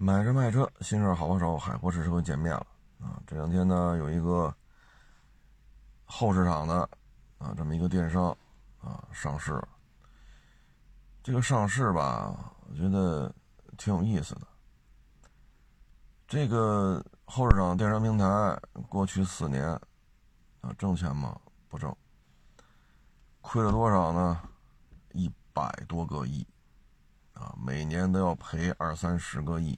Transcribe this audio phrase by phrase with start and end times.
[0.00, 2.64] 买车卖车，新车好帮手，海阔试车又见面了
[3.00, 3.20] 啊！
[3.26, 4.54] 这两天呢，有一个
[6.04, 6.88] 后市场的
[7.38, 8.26] 啊，这么一个电商
[8.80, 9.60] 啊上市。
[11.20, 13.34] 这个上市吧，我觉得
[13.76, 14.46] 挺有意思的。
[16.28, 18.24] 这个后市场电商平台
[18.88, 19.68] 过去四年
[20.60, 21.36] 啊，挣钱吗？
[21.68, 21.92] 不挣，
[23.40, 24.40] 亏了多少呢？
[25.12, 26.46] 一百多个亿
[27.32, 29.76] 啊，每年都要赔二三十个亿。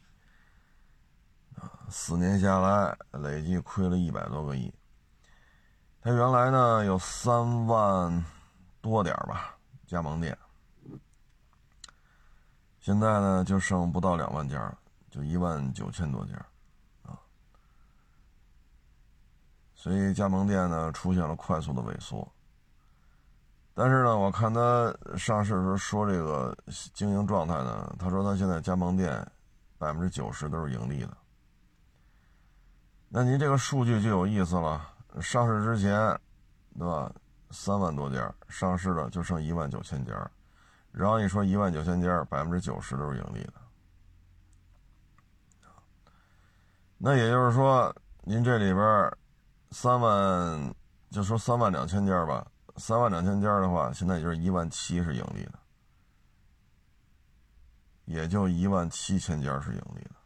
[1.88, 4.72] 四年下来，累计亏了一百多个亿。
[6.02, 8.24] 他原来呢有三万
[8.80, 9.56] 多点吧
[9.86, 10.38] 加盟店，
[12.80, 14.78] 现在呢就剩不到两万家了，
[15.10, 16.34] 就一万九千多家
[17.02, 17.18] 啊。
[19.74, 22.26] 所以加盟店呢出现了快速的萎缩。
[23.74, 26.56] 但是呢，我看他上市时候说这个
[26.92, 29.26] 经营状态呢，他说他现在加盟店
[29.76, 31.16] 百分之九十都是盈利的。
[33.12, 34.88] 那您这个数据就有意思了。
[35.20, 35.98] 上市之前，
[36.78, 37.12] 对吧？
[37.50, 40.14] 三万多家，上市了就剩一万九千家，
[40.92, 43.54] 然后你说一万九千家，百分之九十都是盈利的。
[46.96, 49.12] 那也就是说，您这里边
[49.72, 50.72] 三万，
[51.10, 55.58] 就说三万两千家吧，三万两千家的话，现在就是一万七是盈利的，
[58.04, 60.19] 也就一万七千家是盈利的。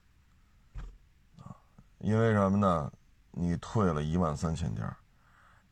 [2.05, 2.93] 因为什么呢？
[3.31, 4.95] 你退了一万三千家，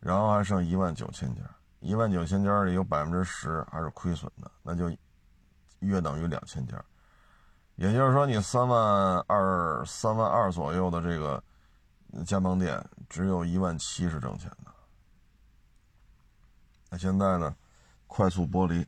[0.00, 1.42] 然后还剩一万九千家，
[1.80, 4.90] 一万九千家里有百分之十还是亏损的，那就
[5.80, 6.82] 约等于两千家。
[7.76, 11.42] 也就是说，你三万二、三万二左右的这个
[12.24, 14.72] 加盟店，只有一万七是挣钱的。
[16.88, 17.54] 那现在呢，
[18.06, 18.86] 快速剥离，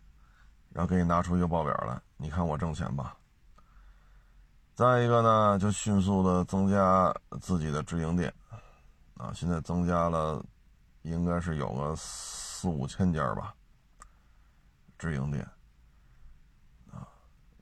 [0.71, 3.15] 然后给你拿出一个报表来，你看我挣钱吧。
[4.75, 8.35] 再一个呢，就迅速的增加自己的直营店，
[9.17, 10.45] 啊，现在增加了，
[11.03, 13.55] 应该是有个四五千家吧，
[14.99, 15.49] 直营店，
[16.91, 17.07] 啊，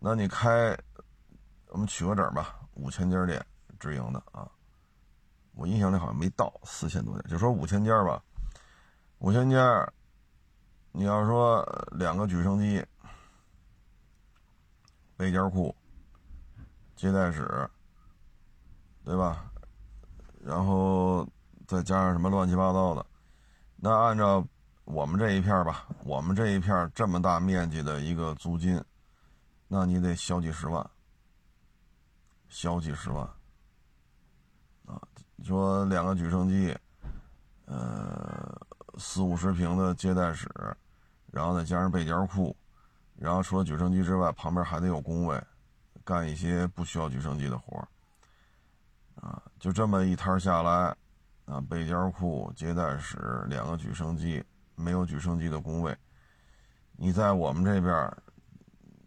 [0.00, 0.74] 那你开，
[1.66, 3.44] 我们取个整吧，五千家店
[3.78, 4.50] 直营的啊，
[5.52, 8.22] 我印象里好像没到四千多家，就说五千家吧，
[9.18, 9.86] 五千家，
[10.92, 12.82] 你要说两个举升机，
[15.14, 15.76] 备件库。
[17.02, 17.68] 接待室，
[19.02, 19.50] 对吧？
[20.40, 21.28] 然后
[21.66, 23.04] 再加上什么乱七八糟的，
[23.74, 24.46] 那按照
[24.84, 28.80] 我们这一片吧，我们这一片这么大面积的一个租金，
[29.66, 30.88] 那你得小几十万，
[32.48, 33.28] 小几十万
[34.86, 35.02] 啊！
[35.42, 36.72] 说两个举升机，
[37.64, 38.64] 呃，
[38.96, 40.48] 四五十平的接待室，
[41.32, 42.56] 然后再加上备件库，
[43.16, 45.42] 然后除了举升机之外，旁边还得有工位。
[46.04, 47.88] 干一些不需要举升机的活儿，
[49.20, 50.96] 啊，就这么一摊下来，
[51.44, 55.96] 啊，备件库、接待室、两个举升机，没有举升机的工位，
[56.96, 58.16] 你在我们这边，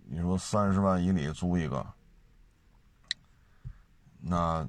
[0.05, 1.85] 你说三十万以里租一个，
[4.19, 4.67] 那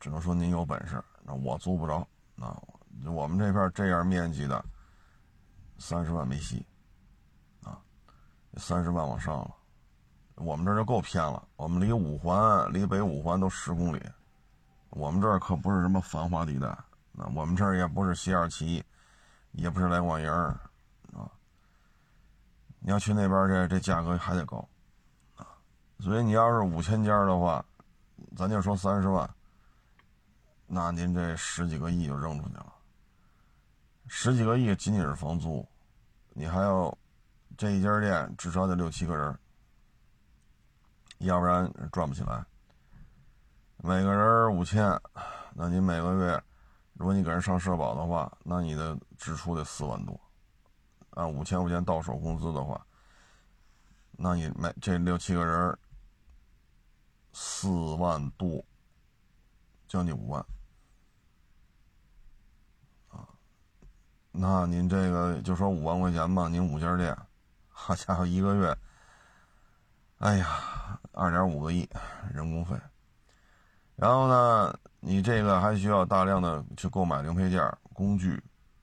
[0.00, 2.06] 只能说您有本事，那我租不着，
[2.38, 2.60] 啊，
[3.04, 4.64] 我们这边这样面积的，
[5.78, 6.64] 三十万没戏，
[7.62, 7.78] 啊，
[8.56, 9.56] 三十万往上了。
[10.42, 14.02] 我们这就够偏了，我们离五环、离北五环都十公里，
[14.90, 16.76] 我们这儿可不是什么繁华地带，
[17.12, 18.82] 那我们这儿也不是西二旗，
[19.52, 21.30] 也不是来广营啊。
[22.80, 24.68] 你要去那边这这价格还得高，
[25.36, 25.46] 啊，
[26.00, 27.64] 所以你要是五千家的话，
[28.36, 29.28] 咱就说三十万，
[30.66, 32.72] 那您这十几个亿就扔出去了，
[34.08, 35.64] 十几个亿仅仅是房租，
[36.30, 36.92] 你还要
[37.56, 39.38] 这一家店至少得六七个人。
[41.26, 42.44] 要不然赚不起来。
[43.78, 45.00] 每个人五千，
[45.54, 46.42] 那你每个月，
[46.94, 50.18] 如果你给人上社保的话，那你的支出得四万多。
[51.10, 52.86] 按五千块钱到手工资的话，
[54.12, 55.78] 那你每这六七个人，
[57.32, 58.64] 四万多，
[59.88, 60.40] 将近五万。
[63.10, 63.28] 啊，
[64.30, 67.16] 那您这个就说五万块钱吧，您五家店，
[67.68, 68.78] 好家伙，一个月。
[70.18, 71.86] 哎呀，二点五个亿
[72.32, 72.74] 人工费，
[73.96, 77.62] 然后呢，你这个还需要大量的去购买零配件、
[77.92, 78.42] 工具。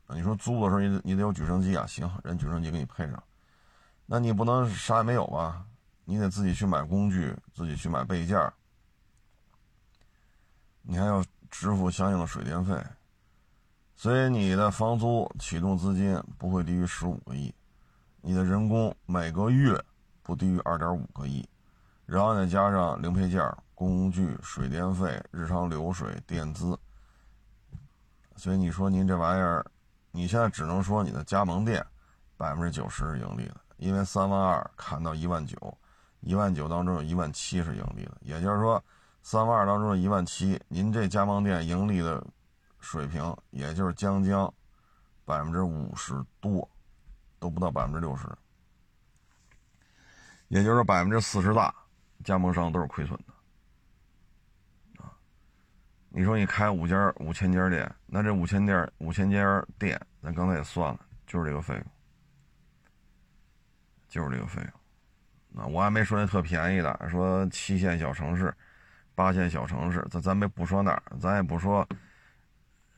[0.09, 3.23] 你说租的时候，你你得有举升机啊，行，人举升机给你配上。
[4.05, 5.65] 那你不能啥也没有吧？
[6.05, 8.39] 你得自己去买工具，自己去买备件，
[10.83, 12.75] 你还要支付相应的水电费，
[13.95, 17.53] 所以你的房租启动资金不会低于十五个亿，
[18.21, 19.83] 你的人工每个月。
[20.21, 21.43] 不低于二点五个亿，
[22.09, 23.39] 然后再加上零配件、
[23.75, 26.75] 工具、水电费、日常流水、垫资，
[28.35, 29.63] 所以你说您这玩意儿，
[30.09, 31.85] 你现在只能说你的加盟店
[32.35, 35.55] 百分之九十是盈利的，因为三万二砍到一万九，
[36.21, 38.83] 一万九当中有一万七是盈利的，也就是说
[39.21, 42.25] 三万二当中的一万七，您这加盟店盈利的
[42.79, 44.51] 水平也就是将将
[45.25, 46.67] 百分之五十多，
[47.37, 48.27] 都不到百分之六十，
[50.47, 51.71] 也就是百分之四十大。
[52.23, 55.11] 加盟商都是亏损的，啊，
[56.09, 61.85] 你说你开五家五千家店，那这五千店五千家店，咱刚才也算了，就是这个费用，
[64.09, 64.71] 就是这个费用。
[65.51, 68.53] 那我还没说那特便宜的，说七线小城市、
[69.15, 71.87] 八线小城市，咱咱没不说那儿，咱也不说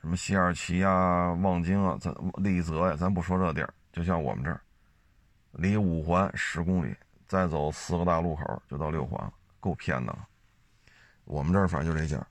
[0.01, 4.59] 什么西二旗啊、望京啊、咱丽泽呀，咱不说这地儿，就像我们这儿，
[5.51, 6.95] 离五环十公里。
[7.31, 9.31] 再走四个大路口就到六环，
[9.61, 10.27] 够偏的了。
[11.23, 12.27] 我们这儿反正就这价，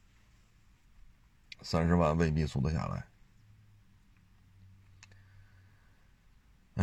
[1.62, 3.06] 三十万未必租得下来。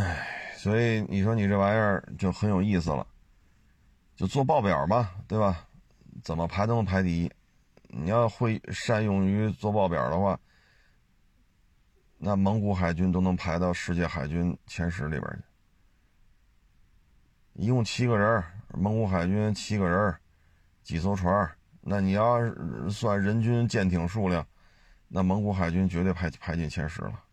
[0.01, 3.05] 哎，所以你说你这玩意儿就很有意思了，
[4.15, 5.67] 就做报表嘛，对吧？
[6.23, 7.31] 怎么排都能排第一。
[7.83, 10.39] 你要会善用于做报表的话，
[12.17, 15.46] 那蒙古海军都能排到世界海军前十里边去。
[17.57, 18.43] 一共七个人，
[18.75, 20.15] 蒙古海军七个人，
[20.83, 21.51] 几艘船。
[21.81, 22.39] 那你要
[22.87, 24.45] 算人均舰艇数量，
[25.07, 27.23] 那蒙古海军绝对排排进前十了。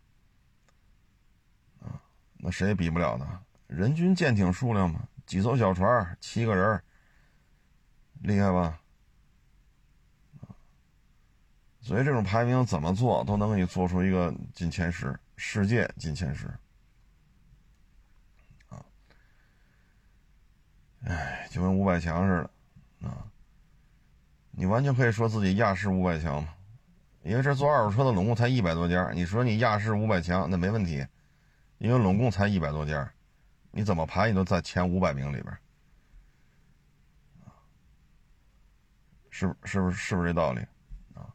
[1.81, 2.01] 啊，
[2.37, 3.39] 那谁也比不了他。
[3.67, 6.81] 人均舰艇数量嘛，几艘小船，七个人，
[8.21, 8.79] 厉害吧？
[11.81, 16.51] 所以这种排名怎么做都能给你做出一个进前十，世界进前十。
[21.05, 22.49] 哎，就跟五百强似
[23.01, 23.29] 的，啊，
[24.49, 26.49] 你完全可以说自己亚视五百强嘛，
[27.21, 31.05] 因为这做二手车的拢共才一百多家，你说你亚视五百强那没问题，
[31.77, 33.07] 因为拢共才一百多家，
[33.69, 35.57] 你怎么排你都在前五百名里边，
[39.29, 40.61] 是是不是是不是这道理
[41.13, 41.29] 啊？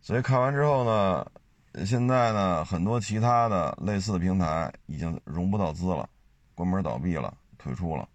[0.00, 6.08] 所以看完之后呢，现在呢很多其他的类似的平台已经融不到资了，
[6.54, 8.08] 关门倒闭了，退出了。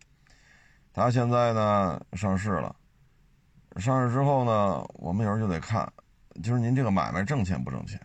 [0.94, 2.76] 它现在呢上市了，
[3.78, 5.92] 上市之后呢，我们有时候就得看，
[6.44, 8.00] 就是您这个买卖挣钱不挣钱。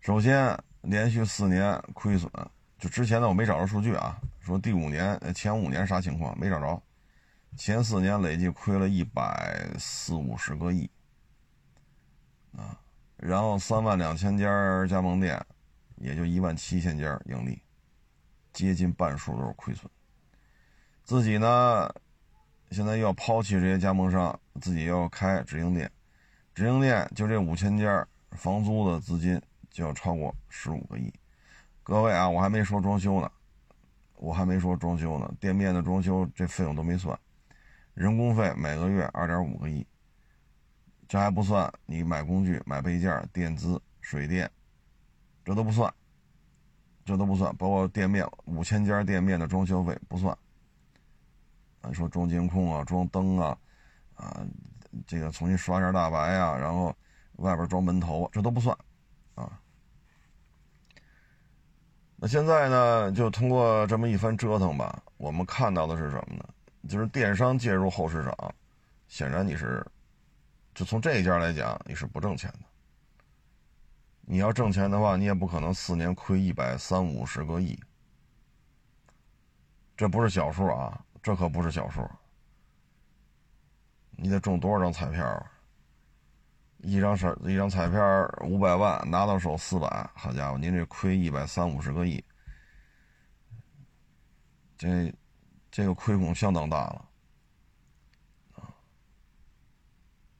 [0.00, 2.28] 首先，连续四年亏损，
[2.76, 6.82] 就之前呢我没找着数据啊，说第五年前五年啥情况没找着，
[7.56, 10.90] 前四年累计亏了一百四五十个亿，
[12.56, 12.80] 啊，
[13.16, 15.40] 然后三万两千家加盟店，
[15.98, 17.62] 也就一万七千家盈利。
[18.54, 19.90] 接近半数都是亏损，
[21.02, 21.92] 自己呢，
[22.70, 25.90] 现在要抛弃这些加盟商，自己要开直营店，
[26.54, 31.12] 直营店就这五千家，房租的资金就要超过十五个亿。
[31.82, 33.28] 各位啊，我还没说装修呢，
[34.14, 37.18] 我还没说装修呢，店面的装修这费用都没算，
[37.94, 39.84] 人工费每个月二点五个亿，
[41.08, 44.48] 这还不算你买工具、买配件、垫资、水电，
[45.44, 45.92] 这都不算。
[47.04, 50.36] 这都不算，包括店面五千家店面的装修费不算。
[51.82, 53.58] 啊，说装监控啊，装灯啊，
[54.14, 54.40] 啊，
[55.06, 56.94] 这个重新刷一下大白啊，然后
[57.36, 58.74] 外边装门头，这都不算，
[59.34, 59.60] 啊。
[62.16, 66.44] 那现在呢，就通过这么一番折腾吧，我们看到的是什么呢？
[66.88, 68.54] 就是电商介入后市场，
[69.08, 69.86] 显然你是，
[70.74, 72.73] 就从这一家来讲，你是不挣钱的。
[74.26, 77.78] 你要挣钱的话，你也不可能四年亏一百三五十个亿，
[79.94, 82.00] 这不是小数啊，这可不是小数。
[84.12, 85.46] 你得中多少张彩票？
[86.78, 88.00] 一张是一张彩票
[88.40, 92.24] 五百万，拿到手四百，好家伙，您这亏一百三五十个亿，
[94.78, 95.14] 这
[95.70, 97.08] 这个亏空相当大了。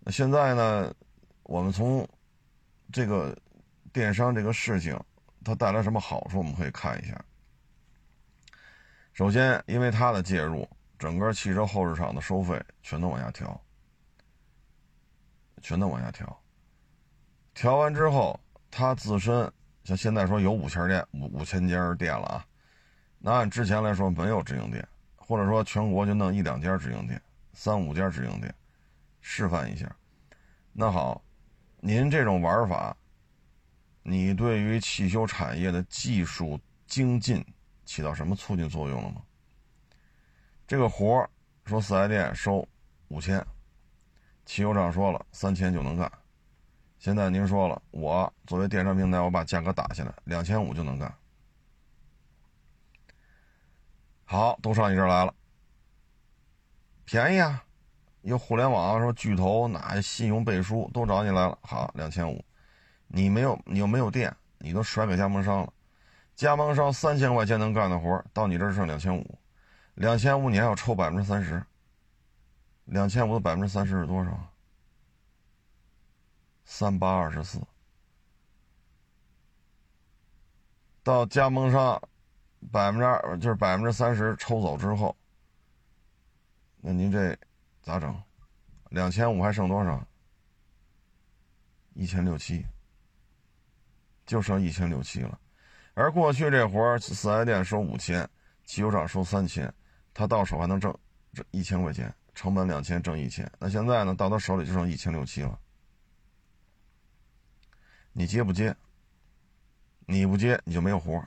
[0.01, 0.95] 那现在呢，
[1.43, 2.09] 我们从
[2.91, 3.37] 这个。
[3.95, 4.99] 电商这个事情，
[5.45, 6.39] 它带来什么好处？
[6.39, 7.25] 我们可以看一下。
[9.13, 13.59] 首先，因为它的介入，整个汽车后市场的收费全都往下调，
[15.63, 16.43] 全都往下调。
[17.55, 19.49] 调完之后，它自身
[19.85, 22.45] 像现在说有五千店、五五千家店了啊，
[23.21, 24.85] 那按之前来说没有直营店，
[25.15, 27.23] 或者说全国就弄一两家直营店、
[27.53, 28.53] 三五家直营店，
[29.21, 29.89] 示范一下。
[30.73, 31.23] 那好，
[31.77, 32.97] 您这种玩法。
[34.07, 37.45] 你对于汽修产业的技术精进
[37.87, 39.23] 起到什么促进作用了吗？
[40.67, 41.27] 这个活
[41.65, 42.69] 说四 S 店收
[43.09, 43.45] 五千，
[44.45, 46.11] 汽修厂说了三千就能干。
[46.99, 51.13] 现在您说了，我作为电商平台，我把价格打下来，两千五就能干。
[54.25, 55.35] 好，都上你这儿来了，
[57.05, 57.65] 便宜啊！
[58.21, 61.59] 有互联网说巨头，哪信用背书都找你来了。
[61.63, 62.43] 好，两千五，
[63.17, 65.73] 你没有，你又没有电，你都甩给加盟商了。
[66.35, 69.39] 加盟商三千块钱能干的活，到你这儿剩两千五，
[69.95, 71.65] 两千五你还要抽百分之三十，
[72.87, 74.53] 两千五的百分之三十是多少？
[76.65, 77.61] 三八二十四。
[81.05, 82.03] 到加盟商
[82.73, 85.17] 百分之二，就是百分之三十抽走之后，
[86.81, 87.39] 那您这
[87.81, 88.21] 咋整？
[88.89, 90.05] 两千五还剩多少？
[91.93, 92.67] 一千六七，
[94.27, 95.39] 就剩一千六七了。
[95.95, 98.29] 而过去这活儿，四 S 店收五千，
[98.65, 99.73] 汽修厂收三千，
[100.13, 100.93] 他到手还能挣
[101.33, 103.51] 这一千块钱，成本两千，挣一千。
[103.59, 105.59] 那现在呢，到他手里就剩一千六七了。
[108.13, 108.75] 你接不接？
[110.07, 111.23] 你不接，你就没有活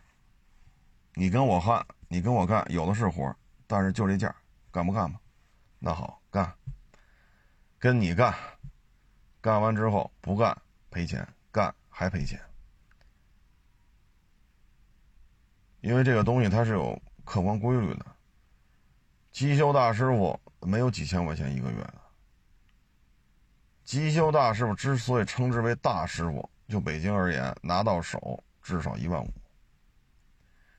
[1.13, 3.35] 你跟我焊，你跟我干，有的是活
[3.65, 4.35] 但是就这价，
[4.71, 5.19] 干不干吧？
[5.79, 6.53] 那好，干。
[7.79, 8.33] 跟你干，
[9.39, 10.55] 干完之后不干
[10.89, 12.39] 赔钱，干还赔钱。
[15.87, 18.05] 因为这个东西它是有客观规律的，
[19.31, 21.93] 机修大师傅没有几千块钱一个月的。
[23.85, 29.33] 机修大师傅之所以称之为大师傅，就北京而言，拿到手至少一万五，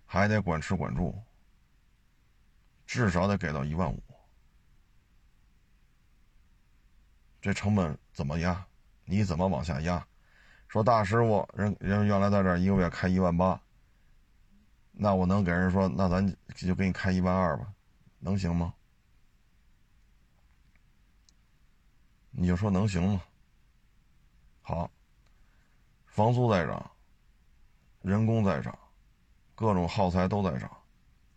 [0.05, 1.19] 还得管吃管住，
[2.87, 3.99] 至少得给到一万五。
[7.41, 8.63] 这成本怎么压？
[9.07, 10.07] 你怎么往下压？
[10.69, 13.59] 说大师傅人人原来在这一个月开一万八。
[15.01, 16.27] 那我能给人说，那咱
[16.57, 17.73] 就给你开一万二吧，
[18.19, 18.75] 能行吗？
[22.33, 23.23] 你就说能行吗？
[24.61, 24.91] 好，
[26.07, 26.91] 房租在涨，
[28.03, 28.77] 人工在涨，
[29.55, 30.69] 各种耗材都在涨。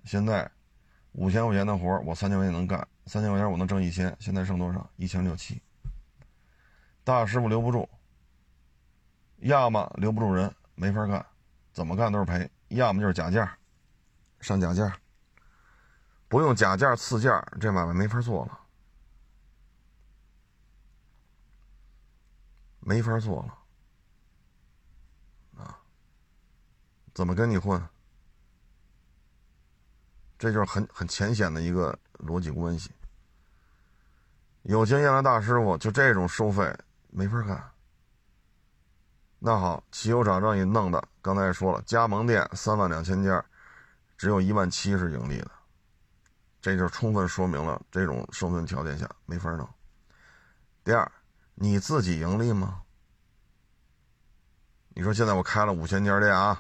[0.06, 0.50] 现在
[1.12, 4.90] 五千块钱的活我三千块钱能干，三千块钱我能挣一千，现在剩多少？
[4.96, 5.62] 一千六七。
[7.04, 7.88] 大师傅留不住，
[9.38, 11.24] 要么留不住人，没法干，
[11.72, 12.50] 怎么干都是赔。
[12.76, 13.58] 要么就是假价，
[14.40, 14.98] 上假价，
[16.28, 18.60] 不用假价次价，这买卖没法做了，
[22.80, 23.58] 没法做了，
[25.64, 25.78] 啊，
[27.14, 27.82] 怎么跟你混？
[30.40, 32.90] 这就是很很浅显的一个逻辑关系。
[34.64, 36.76] 有经验的大师傅就这种收费
[37.10, 37.72] 没法干。
[39.38, 43.44] 那好，汽油厂让你弄的，刚才说了，加盟店三万两千家，
[44.18, 45.52] 只有一万七是盈利的，
[46.60, 49.70] 这就充分说明了这种生存条件下没法弄。
[50.84, 51.12] 第二，
[51.54, 52.82] 你自己盈利吗？
[54.96, 56.60] 你说现在我开了五千家店啊，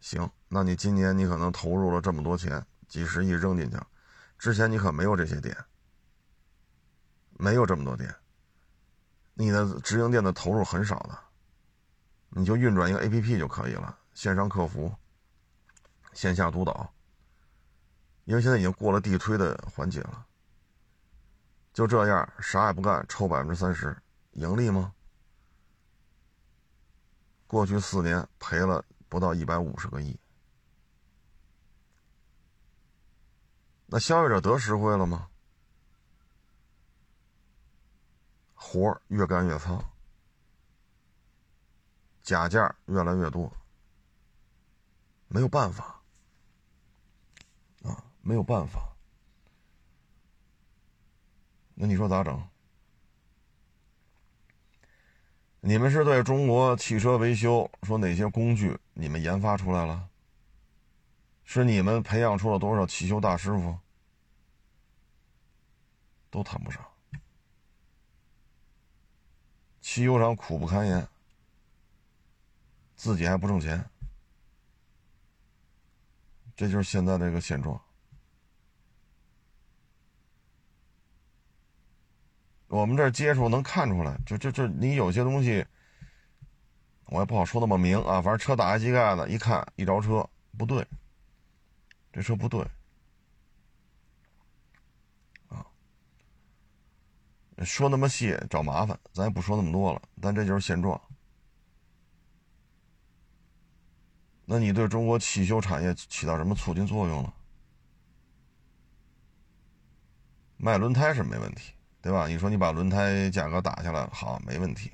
[0.00, 3.78] 行，那你今年你可能投入了这么多钱，几十亿扔进去，
[4.38, 5.56] 之前你可没有这些店，
[7.38, 8.14] 没有这么多店，
[9.32, 11.18] 你的直营店的投入很少的。
[12.36, 14.92] 你就运转一个 A P P 就可以了，线上客服，
[16.12, 16.92] 线下督导。
[18.24, 20.26] 因为现在已经过了地推的环节了，
[21.72, 23.96] 就这样啥也不干，抽百分之三十，
[24.32, 24.92] 盈利吗？
[27.46, 30.18] 过去四年赔了不到一百五十个亿，
[33.86, 35.28] 那消费者得实惠了吗？
[38.54, 39.93] 活越干越糙。
[42.24, 43.52] 假件越来越多，
[45.28, 46.00] 没有办法
[47.82, 48.96] 啊，没有办法。
[51.74, 52.42] 那你说咋整？
[55.60, 60.08] 你们是对中国汽车维修说哪些工具你们研发出来了？
[61.44, 63.78] 是你们培养出了多少汽修大师傅？
[66.30, 66.82] 都谈不上，
[69.82, 71.06] 汽修厂苦不堪言。
[73.04, 73.84] 自己还不挣钱，
[76.56, 77.78] 这就是现在这个现状。
[82.68, 85.66] 我们这接触能看出来，就就就你有些东西，
[87.08, 88.22] 我也不好说那么明啊。
[88.22, 90.82] 反正车打开机盖子一看，一着车不对，
[92.10, 92.66] 这车不对。
[97.66, 100.00] 说那么细找麻烦，咱也不说那么多了。
[100.22, 100.98] 但这就是现状。
[104.44, 107.34] 那你对中国汽修产业起到什么促进作用了？
[110.56, 112.26] 卖轮胎是没问题，对吧？
[112.28, 114.90] 你说你把轮胎价格打下来，好，没问题。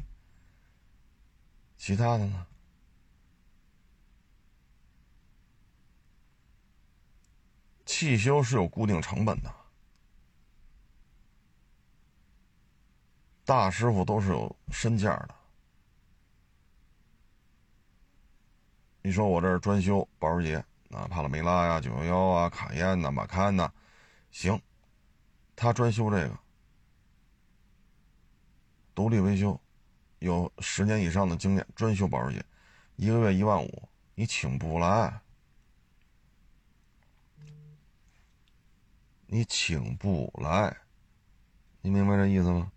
[1.77, 2.47] 其他的呢？
[7.85, 9.55] 汽修是有固定成本的，
[13.45, 15.35] 大师傅都是有身价的。
[19.03, 20.57] 你说我这儿专修保时捷
[20.91, 23.73] 啊，帕拉梅拉呀、九幺幺啊、卡宴呐、马坎呐，
[24.31, 24.61] 行，
[25.57, 26.39] 他专修这个，
[28.95, 29.59] 独立维修，
[30.19, 32.45] 有十年以上的经验，专修保时捷，
[32.97, 35.21] 一个月一万五，你请不来，
[39.27, 40.77] 你请不来，
[41.81, 42.71] 你明白这意思吗？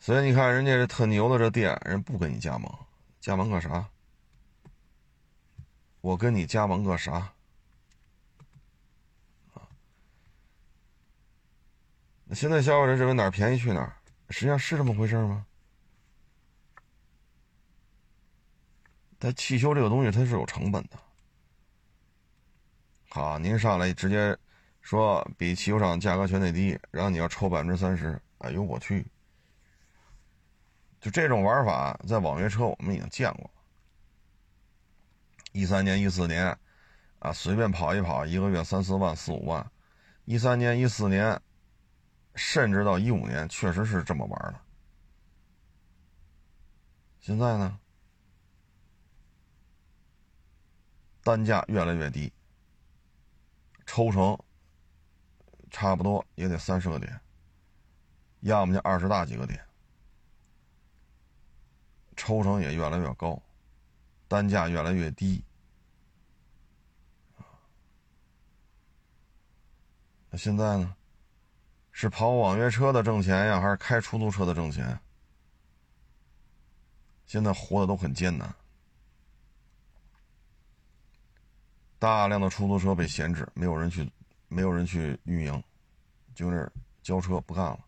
[0.00, 2.70] 所以你看人家这特牛的这店，人不跟你加盟，
[3.20, 3.88] 加盟个啥？
[6.04, 7.32] 我跟你加盟个啥？
[12.26, 13.96] 那现在消费者认为哪儿便宜去哪儿，
[14.28, 15.46] 实际上是这么回事吗？
[19.18, 20.98] 但汽修这个东西它是有成本的。
[23.08, 24.36] 好，您上来直接
[24.82, 29.06] 说比汽修厂价格全得低，然后你要抽百分之三十，哎呦我去！
[31.00, 33.50] 就这种玩法，在网约车我们已经见过。
[35.54, 36.58] 一三年、一四年，
[37.20, 39.64] 啊，随便跑一跑，一个月三四万、四五万。
[40.24, 41.40] 一三年、一四年，
[42.34, 44.60] 甚至到一五年，确实是这么玩的。
[47.20, 47.78] 现在呢，
[51.22, 52.32] 单价越来越低，
[53.86, 54.36] 抽成
[55.70, 57.20] 差不多也得三十个点，
[58.40, 59.64] 要么就二十大几个点，
[62.16, 63.40] 抽成也越来越高。
[64.34, 65.44] 单价越来越低，
[70.28, 70.96] 那现在呢？
[71.92, 74.98] 是跑网约车的挣钱呀，还是开出租车的挣钱？
[77.26, 78.52] 现在活的都很艰难，
[82.00, 84.10] 大量的出租车被闲置，没有人去，
[84.48, 85.62] 没有人去运营，
[86.34, 86.68] 就是
[87.04, 87.78] 交车不干了。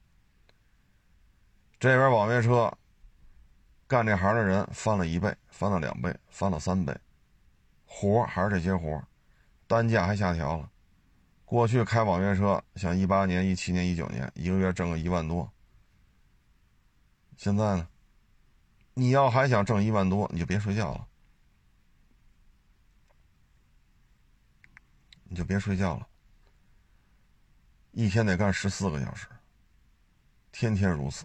[1.80, 2.72] 这边网约车。
[3.88, 6.96] 干这行的人翻了一倍，翻了两倍，翻了三倍，
[7.84, 9.00] 活还是这些活，
[9.68, 10.70] 单价还下调了。
[11.44, 15.48] 过去开网约车，像一八年、一七年、一九年，一个月挣个一万多。
[17.36, 17.88] 现在呢，
[18.94, 21.06] 你要还想挣一万多，你就别睡觉了，
[25.22, 26.08] 你就别睡觉了，
[27.92, 29.28] 一天得干十四个小时，
[30.50, 31.24] 天天如此。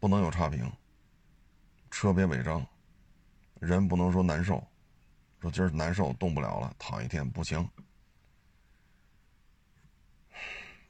[0.00, 0.72] 不能有差评，
[1.90, 2.66] 车别违章，
[3.60, 4.66] 人不能说难受，
[5.40, 7.68] 说今儿难受动不了了，躺一天不行。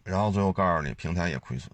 [0.05, 1.71] 然后最后告诉你平台也亏损，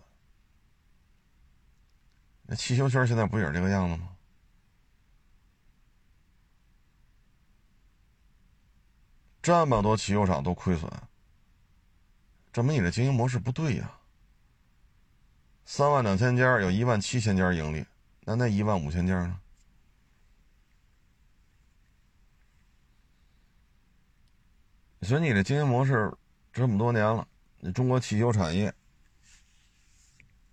[2.42, 4.08] 那汽修圈现在不也是这个样子吗？
[9.42, 10.90] 这么多汽修厂都亏损，
[12.52, 13.95] 证明你的经营模式不对呀。
[15.68, 17.84] 三万两千家，有一万七千家盈利，
[18.20, 19.40] 那那一万五千家呢？
[25.02, 26.16] 所以你的经营模式
[26.52, 27.26] 这么多年了，
[27.58, 28.72] 你中国汽修产业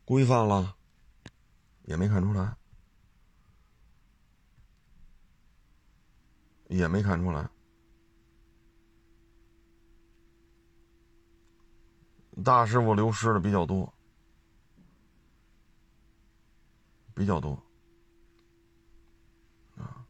[0.03, 0.75] 规范了，
[1.83, 2.55] 也没看出来，
[6.69, 7.47] 也没看出来，
[12.43, 13.92] 大师傅流失的比较多。
[17.15, 17.51] 比较多，
[19.77, 20.03] 啊，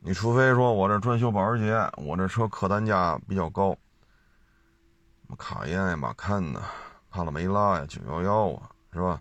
[0.00, 3.70] 你除非说我这专修保时捷，我这车客单价比较高，
[5.22, 6.62] 什么卡宴呀、马坎呐、
[7.08, 9.20] 帕拉梅拉呀、九幺幺啊，是吧？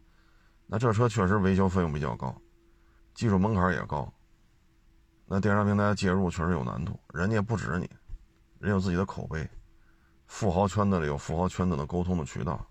[0.65, 2.36] 那这车确实维修费用比较高，
[3.13, 4.12] 技术门槛也高，
[5.25, 6.99] 那电商平台介入确实有难度。
[7.13, 7.89] 人家不止你，
[8.60, 9.49] 人有自己的口碑，
[10.25, 12.65] 富豪圈子里有富豪圈子的沟通的渠道。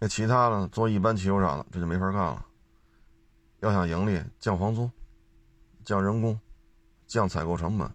[0.00, 2.46] 那其他的做一般汽修厂的，这就没法干了。
[3.60, 4.90] 要想盈利，降房租、
[5.84, 6.40] 降人工、
[7.06, 7.88] 降采购成本，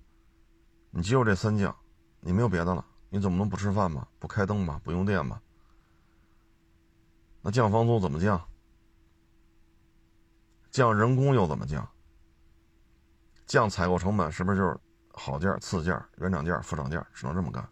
[0.91, 1.75] 你只有这三降，
[2.19, 2.85] 你没有别的了。
[3.09, 4.07] 你怎么能不吃饭吗？
[4.19, 4.79] 不开灯吗？
[4.83, 5.41] 不用电吗？
[7.41, 8.39] 那降房租怎么降？
[10.69, 11.87] 降人工又怎么降？
[13.47, 14.79] 降采购成本是不是就是
[15.13, 17.67] 好件、次件、原厂件、副厂件，只能这么干？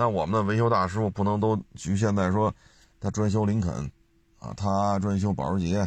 [0.00, 2.54] 那我们的维修大师傅不能都局限在说，
[2.98, 3.70] 他专修林肯，
[4.38, 5.86] 啊，他专修保时捷，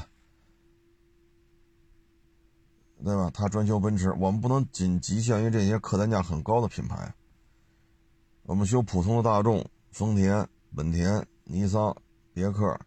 [3.04, 3.32] 对吧？
[3.34, 7.12] 他专修奔驰，我们不能仅局限于这些客单价很高的品牌。
[8.43, 11.97] 我们修普通的大众、丰田、本田、尼桑、
[12.36, 12.80] 别克，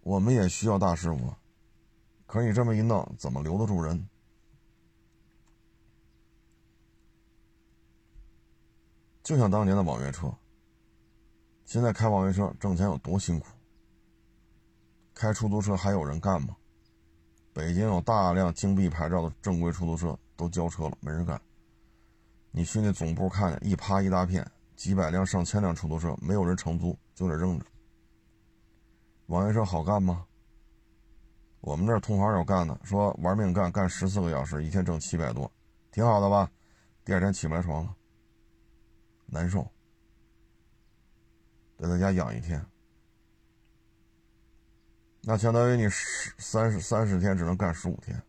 [0.00, 1.34] 我们也需要大师傅。
[2.26, 4.08] 可你这么一弄，怎么留得住人？
[9.28, 10.32] 就像当年的网约车，
[11.66, 13.46] 现在开网约车挣钱有多辛苦？
[15.12, 16.56] 开出租车还有人干吗？
[17.52, 21.38] 北京有大量京 B 牌照的正规出租车都交车了，没人干。
[22.52, 27.66] 你去那总部看见一趴一大片，几百辆、上千辆出租车，没有人承租，就得扔着。
[29.26, 30.24] 网约车好干吗？
[31.60, 35.52] 我们这同行有干的，说玩命干，干十四个小时，一天挣七百多，
[35.92, 36.50] 挺好的吧？
[37.04, 37.94] 第二天起不来床了。
[39.30, 39.70] 难受，
[41.76, 42.64] 得在家养一天，
[45.20, 48.22] 那相当于你十三十三十天只能干十五天，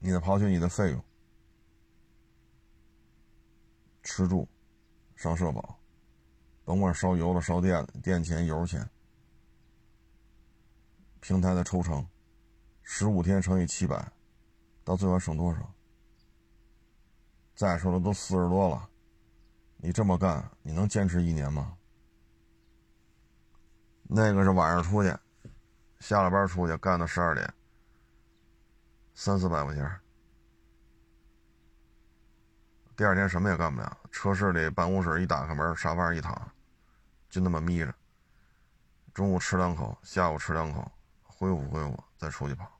[0.00, 1.04] 你得刨去你的费用，
[4.02, 4.48] 吃住，
[5.14, 5.78] 上社保，
[6.64, 8.90] 甭管烧油了、烧电电钱、油钱，
[11.20, 12.04] 平台的抽成，
[12.82, 14.10] 十五天乘以七百，
[14.82, 15.72] 到最后省多少？
[17.58, 18.88] 再说了，都四十多了，
[19.78, 21.76] 你这么干，你能坚持一年吗？
[24.04, 25.12] 那个是晚上出去，
[25.98, 27.52] 下了班出去干到十二点，
[29.12, 30.00] 三四百块钱，
[32.96, 36.52] 第二天什么也干不了，车室里办公室一打开门，沙发上一躺，
[37.28, 37.92] 就那么眯着。
[39.12, 40.88] 中午吃两口，下午吃两口，
[41.24, 42.70] 恢复恢复，再出去跑。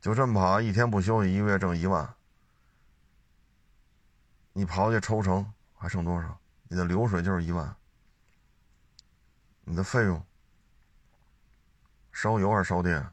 [0.00, 2.14] 就这么跑，一天不休息，一个月挣一万。
[4.52, 6.38] 你刨去抽成还剩多少？
[6.68, 7.76] 你的流水就是一万，
[9.64, 10.24] 你的费用，
[12.12, 13.12] 烧油还是烧电？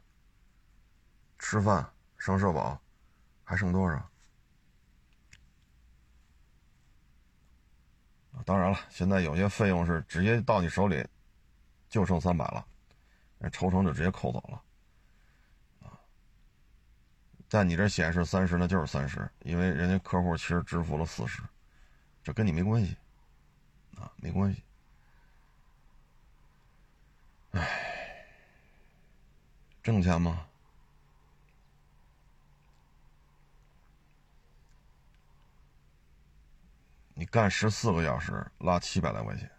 [1.38, 2.80] 吃饭、上社保，
[3.44, 4.10] 还剩多少？
[8.44, 11.04] 当然了，现在有些费用是直接到你手里，
[11.88, 12.66] 就剩三百了，
[13.38, 14.62] 那抽成就直接扣走了。
[17.48, 21.42] 在你这显示三十，那就是三十，因为人家客户其实支付了四十，
[22.22, 22.94] 这跟你没关系，
[23.96, 24.62] 啊，没关系。
[27.52, 28.26] 唉，
[29.82, 30.44] 挣钱吗？
[37.14, 39.50] 你干十四个小时，拉七百来块钱，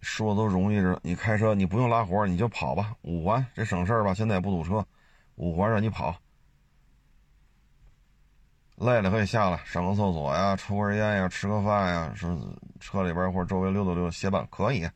[0.00, 0.98] 说的都容易着。
[1.02, 4.14] 你开车，你不用拉活，你就跑吧，五环，这省事儿吧？
[4.14, 4.86] 现在也不堵车。
[5.36, 6.20] 五环让你跑，
[8.76, 12.36] 累了可以下来上个厕所呀，抽根烟呀，吃个饭呀，说
[12.80, 14.88] 车里边或者周围溜达溜达歇半可以，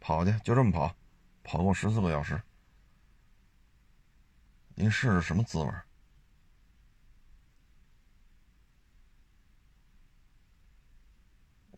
[0.00, 0.94] 跑去就这么跑，
[1.42, 2.40] 跑够十四个小时，
[4.74, 5.72] 您试试什么滋味？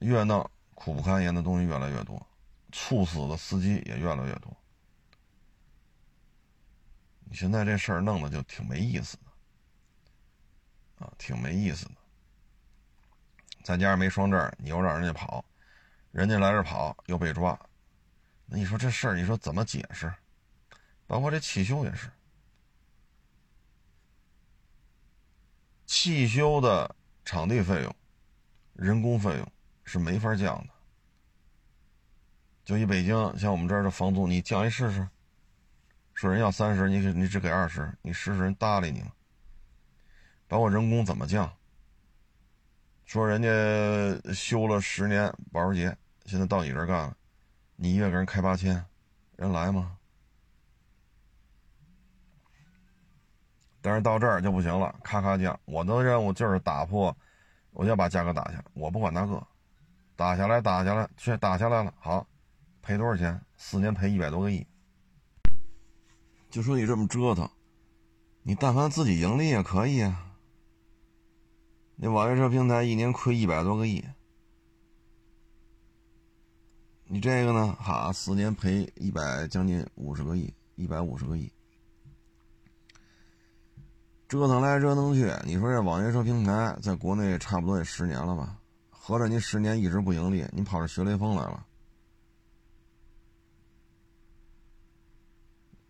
[0.01, 2.27] 越闹苦不堪言的东西越来越多，
[2.71, 4.55] 猝死的司机也越来越多。
[7.29, 11.95] 你现在这事儿弄的就挺没意思的，啊，挺没意思的。
[13.65, 15.45] 再加上没双证，你又让人家跑，
[16.13, 17.59] 人家来这跑又被抓，
[18.47, 20.15] 那你说这事儿，你说怎么解释？
[21.09, 22.09] 包括这汽修也是，
[25.85, 27.97] 汽修的场地费用、
[28.73, 29.53] 人工费用
[29.85, 30.73] 是没法降的。
[32.65, 35.09] 就以北京像我们这儿的房租，你降一试试。
[36.17, 39.13] 说人要三十，你给你只给二十，你试试人搭理你吗？
[40.49, 41.53] 包括人工怎么降？
[43.05, 47.15] 说人家修了十年保时捷，现在到你这儿干了，
[47.77, 48.83] 你一月给人开八千，
[49.37, 49.99] 人来吗？
[53.83, 55.61] 但是到这儿就不行了，咔咔降。
[55.67, 57.15] 我的任务就是打破，
[57.73, 59.47] 我要把价格打下来，我不管那个，
[60.17, 62.27] 打下来打下来，去打下来了，好，
[62.81, 63.39] 赔多少钱？
[63.59, 64.67] 四年赔一百多个亿。
[66.51, 67.49] 就说你这么折腾，
[68.43, 70.35] 你但凡自己盈利也可以啊。
[71.97, 74.05] 那网约车平台一年亏一百多个亿，
[77.07, 77.77] 你这个呢？
[77.81, 81.51] 哈，四年赔一百将近五十个亿，一百五十个亿，
[84.29, 85.33] 折腾来折腾去。
[85.45, 88.59] 你说这网约车平台在国内差不多也十年了吧？
[88.91, 91.67] 合着你十年一直不盈利，你跑这学雷锋来了？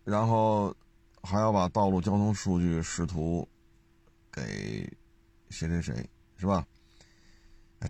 [0.07, 0.73] 然后
[1.21, 3.47] 还要把道路交通数据视图
[4.31, 4.89] 给
[5.51, 6.65] 谁谁谁是吧？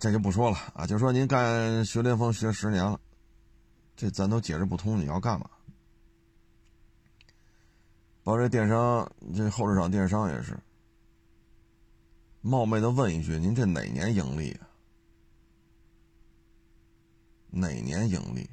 [0.01, 2.99] 这就不说了啊，就说您干学联峰学十年了，
[3.95, 5.47] 这咱都解释不通，你要干嘛？
[8.23, 10.57] 包括这电商，这后市场电商也是。
[12.41, 14.67] 冒昧的问一句，您这哪年盈利啊？
[17.51, 18.49] 哪年盈利？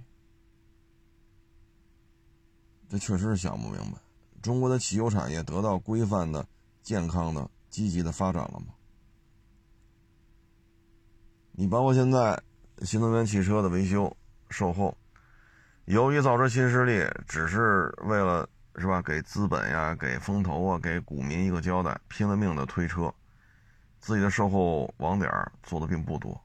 [2.95, 3.99] 这确实是想不明白。
[4.41, 6.47] 中国的汽油产业得到规范的、
[6.81, 8.67] 健康的、积极的发展了吗？
[11.51, 12.41] 你包括现在
[12.83, 14.17] 新能源汽车的维修、
[14.49, 14.97] 售后，
[15.87, 23.13] 由于造车新势力只是为了是吧，给资本呀、给风投啊、给股民一个交代，拼了命的推车，
[23.99, 25.29] 自己的售后网点
[25.65, 26.41] 做的并不多。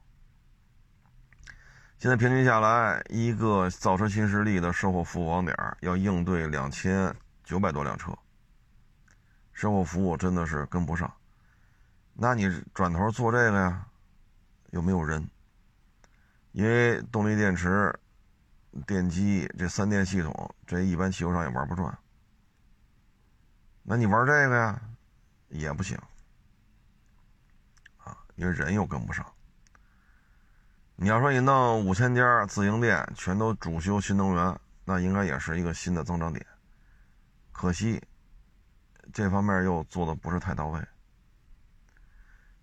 [2.00, 8.18] 现在平均下来，一个造车新势力的售后服务网点要应对两千九百多辆车，
[9.52, 11.14] 售后服务真的是跟不上。
[12.14, 13.86] 那你转头做这个呀，
[14.70, 15.30] 又没有人，
[16.54, 17.94] 因为动力电池、
[18.88, 22.00] 电机这三电系统，这一般汽油厂也玩不转。
[23.84, 24.82] 那你玩这个呀，
[25.50, 25.98] 也不行
[27.98, 29.26] 啊，因为人又跟不上。
[31.02, 36.46] 你要说你弄五千家自营店全都主修新能源，那应该也是一个新的增长点。
[37.54, 38.04] 可惜，
[39.14, 40.86] 这方面又做的不是太到位。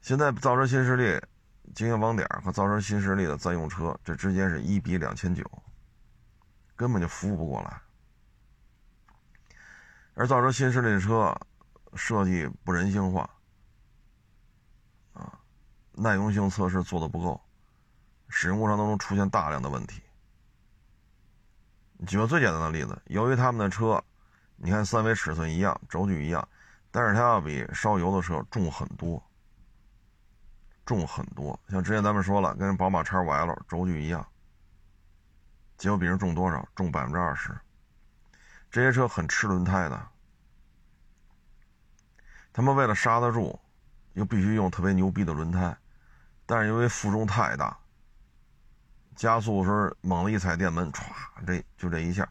[0.02, 1.18] 现在造车新势力
[1.74, 5.42] 经营网点和造车新势力的在用车，这之间是一比两千九，
[6.76, 7.80] 根本就服务不过来。
[10.12, 11.34] 而造车新势力的车
[11.94, 13.30] 设计不人性化，
[15.14, 15.40] 啊，
[15.92, 17.40] 耐用性测试做的不够。
[18.28, 20.02] 使用过程当中出现大量的问题。
[22.06, 24.02] 举个最简单的例子，由于他们的车，
[24.56, 26.46] 你看三维尺寸一样，轴距一样，
[26.90, 29.22] 但是它要比烧油的车重很多，
[30.84, 31.58] 重很多。
[31.68, 34.26] 像之前咱们说了，跟宝马叉五 L 轴距一样，
[35.78, 36.68] 结果比人重多少？
[36.74, 37.56] 重百分之二十。
[38.70, 40.08] 这些车很吃轮胎的，
[42.52, 43.58] 他们为了刹得住，
[44.12, 45.74] 又必须用特别牛逼的轮胎，
[46.44, 47.78] 但是因为负重太大。
[49.16, 51.02] 加速时猛地一踩电门，歘，
[51.46, 52.28] 这就这一下，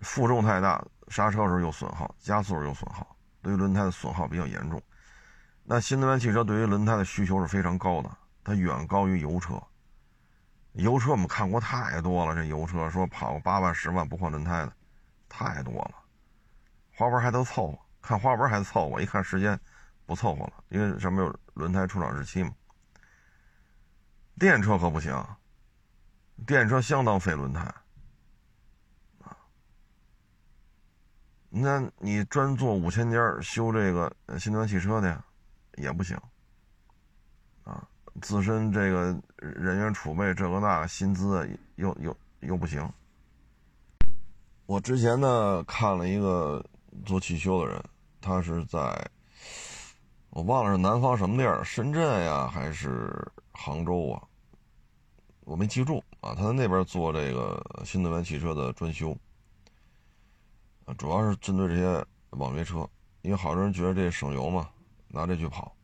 [0.00, 4.82] 负重太大，刹车时候又损耗，加速时候又损耗，对于轮胎的损耗比较严重。
[5.62, 8.10] 那新能源汽车对于轮胎的需求是非常高的，
[8.42, 9.62] 它远高于油车。
[10.72, 14.72] 油车我们看过太多了，这油车说跑个八万、十万不换轮胎的
[15.28, 15.94] 太多了，
[16.96, 19.60] 花纹还都凑合，看花纹还凑合，一看时间
[20.06, 22.50] 不凑合了，因为上面有轮胎出厂日期嘛。
[24.38, 25.14] 电车可不行。
[26.46, 27.60] 电车相当费轮胎，
[29.22, 29.34] 啊，
[31.48, 35.24] 那你专做五千家修这个新能源汽车的，
[35.76, 36.20] 也不行，
[37.62, 37.88] 啊，
[38.20, 42.86] 自身这个人员储备这个那薪资又又又不行。
[44.66, 46.62] 我之前呢看了一个
[47.06, 47.82] 做汽修的人，
[48.20, 48.78] 他是在，
[50.28, 53.10] 我忘了是南方什么地儿，深圳呀还是
[53.52, 54.22] 杭州啊？
[55.40, 59.14] 我没记住啊，他在那边做这个新能源汽车的专修，
[60.86, 62.88] 啊，主要是针对这些网约车，
[63.20, 64.70] 因为好多人觉得这省油嘛，
[65.06, 65.76] 拿这去跑。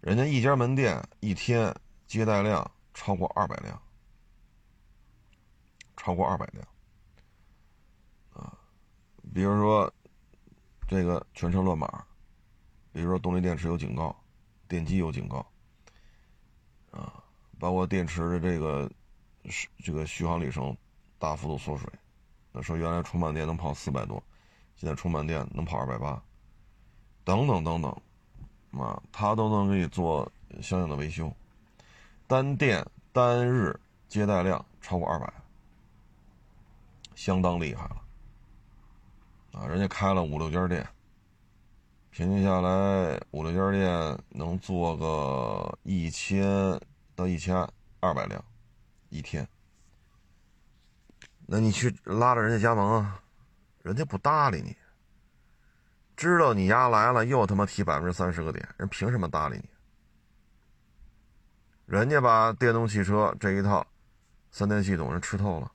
[0.00, 1.74] 人家一家门店一天
[2.06, 3.78] 接待量超过二百辆，
[5.98, 6.66] 超过二百辆，
[8.32, 8.56] 啊，
[9.34, 9.92] 比如说
[10.88, 12.06] 这个全车乱码，
[12.90, 14.18] 比如说动力电池有警告，
[14.66, 15.46] 电机有警告，
[16.90, 17.22] 啊。
[17.58, 18.90] 包括电池的这个
[19.78, 20.76] 这个续航里程
[21.18, 21.88] 大幅度缩水，
[22.52, 24.22] 那说原来充满电能跑四百多，
[24.76, 26.22] 现在充满电能跑二百八，
[27.24, 27.90] 等等等等，
[28.80, 31.32] 啊，它都能给你做相应的维修，
[32.26, 35.32] 单店单日接待量超过二百，
[37.14, 38.02] 相当厉害了，
[39.52, 40.86] 啊，人家开了五六家店，
[42.10, 46.80] 平均下来五六家店能做个一千。
[47.16, 47.54] 到一千
[48.00, 48.42] 二百辆
[49.10, 49.46] 一天，
[51.46, 53.22] 那你去拉着人家加盟啊，
[53.82, 54.76] 人家不搭理你，
[56.16, 59.68] 知道你丫来了又他妈提百分之三十个点，人凭什么搭理你？
[61.86, 63.84] 人家把电动汽车这一套
[64.52, 65.72] 三电系统人吃透了，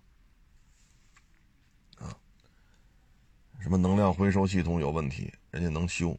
[3.60, 6.17] 什么能量回收系统有问题，人家能修。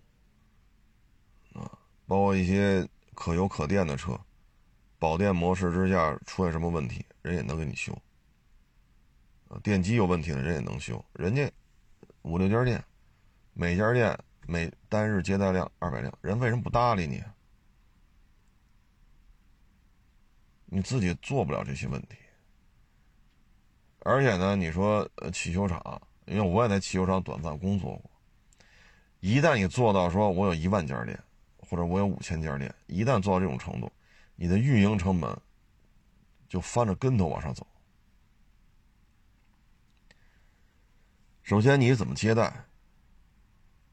[1.55, 4.21] 啊，包括一些可油可电的车。
[4.99, 7.93] 保电模式之下出现什么问题，人也能给你修。
[9.49, 11.05] 啊，电机有问题的人也能修。
[11.13, 11.51] 人家
[12.23, 12.83] 五六家店，
[13.53, 17.23] 每家店每单日接待量二百辆，人为什么不搭理你？
[20.67, 22.17] 你自己做不了这些问题。
[24.01, 28.11] 而且呢，你说呃汽修厂，因为我也在汽修厂短暂工作过，
[29.21, 31.19] 一旦你做到说我有一万家店，
[31.59, 33.91] 或者我有五千家店，一旦做到这种程度，
[34.37, 35.37] 你的运营成本
[36.49, 37.67] 就翻着跟头往上走。
[41.43, 42.65] 首先你怎么接待？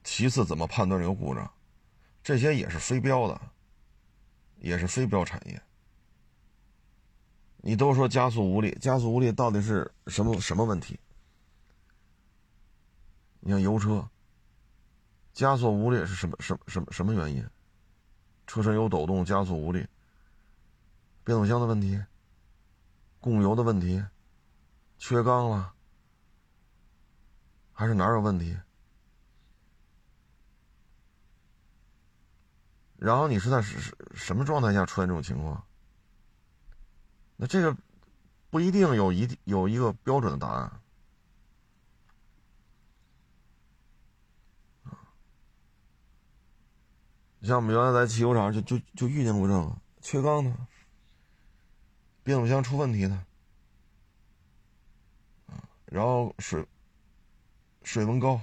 [0.04, 1.50] 其次怎么判断这个故障？
[2.22, 3.42] 这些也是非标的，
[4.58, 5.62] 也是非标产业。
[7.58, 11.00] 你都说加速无力，加速无力到底是什么什么问题？
[13.40, 14.10] 你像油车，
[15.32, 17.48] 加速无力是什么什么什么什么原因？
[18.48, 19.86] 车身有抖动，加速无力。
[21.24, 22.04] 变速箱的问题，
[23.20, 24.04] 供油的问题，
[24.98, 25.74] 缺缸了，
[27.72, 28.58] 还是哪有问题？
[32.98, 35.66] 然后你是在什什么状态下出现这种情况？
[37.36, 37.76] 那这个
[38.50, 40.80] 不一定有一有一个标准的答案
[47.42, 50.56] 像我们原来在汽油厂就就就遇见过这个缺缸的，
[52.24, 53.26] 变速箱出问题的，
[55.86, 56.66] 然后水
[57.84, 58.42] 水温高，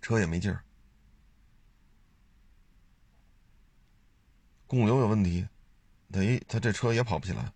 [0.00, 0.62] 车也没劲儿，
[4.66, 5.46] 供油有问题。
[6.10, 7.50] 等于他这车也跑不起来，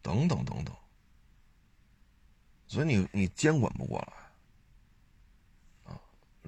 [0.00, 0.72] 等等等等，
[2.68, 6.00] 所以你你监管不过来，啊，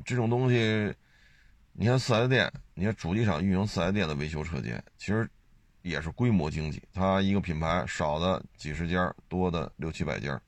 [0.05, 0.95] 这种东西，
[1.73, 5.27] 你看四 S 店，你看主机厂运营四 S 店的维修车间，其实
[5.81, 10.39] 也是规模经济，它一个品牌少的几十家，多的六七百家，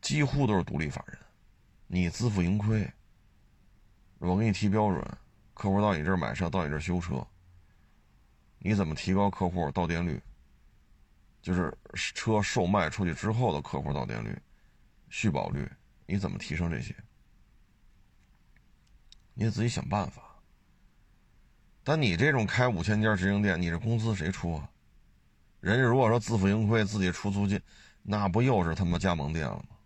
[0.00, 1.18] 几乎都是独立法人，
[1.86, 2.90] 你自负盈亏，
[4.16, 5.18] 我给你提标准，
[5.52, 7.22] 客户到你这儿买车，到你这儿修车。
[8.58, 10.18] 你怎么提高客户到店率？
[11.42, 14.34] 就是车售卖出去之后的客户到店率、
[15.10, 15.70] 续保率，
[16.06, 16.96] 你怎么提升这些？
[19.34, 20.29] 你得自己想办法。
[21.82, 24.68] 但你这种开五千家直营店，你这工资谁出啊？
[25.60, 27.60] 人家如果说自负盈亏，自己出租金，
[28.02, 29.76] 那不又是他妈加盟店了吗？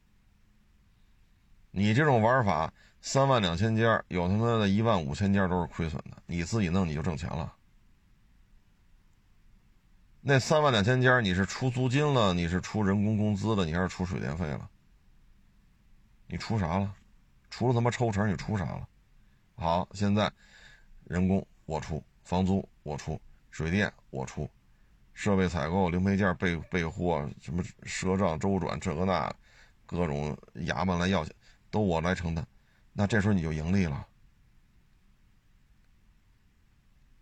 [1.70, 7.52] 你这种玩法，三万两千家，有他妈的一万五千家都是亏损的，你自己弄你就挣钱了。
[10.20, 14.70] 那三万两千家，你是出租金了，你是出人工工资了，你还是出水电费了？
[16.26, 16.94] 你出啥了？
[17.50, 18.88] 除了他妈抽成，你出啥了？
[19.56, 20.32] 好，现在
[21.04, 24.48] 人工我出，房租我出，水电我出，
[25.12, 29.34] 设备采购、零配件备备货、什么赊账周转，这个那，
[29.86, 31.34] 各种衙门来要钱，
[31.70, 32.46] 都我来承担。
[32.92, 34.06] 那这时候你就盈利了。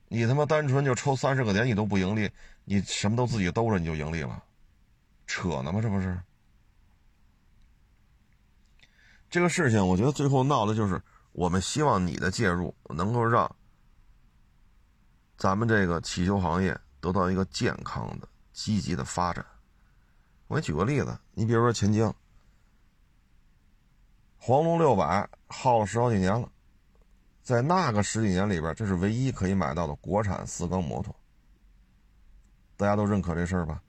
[0.08, 2.30] 你他妈单纯就抽三十个点，你都不盈利，
[2.64, 4.44] 你什么都自己兜着，你就盈利了，
[5.26, 5.80] 扯呢吗？
[5.80, 6.20] 这不是？
[9.30, 11.00] 这个事情，我觉得最后闹的就是，
[11.32, 13.56] 我们希望你的介入能够让
[15.42, 19.44] 咱们这个汽修行业得到一个健康的、积极的发展。
[20.46, 22.14] 我给你举个例子，你比如说钱江，
[24.38, 26.48] 黄龙六百耗了十好几年了。
[27.42, 31.12] 在那个十几年里边，这是唯一可以买到的国产四缸摩托。
[32.76, 33.82] 大家都认可这事儿吧？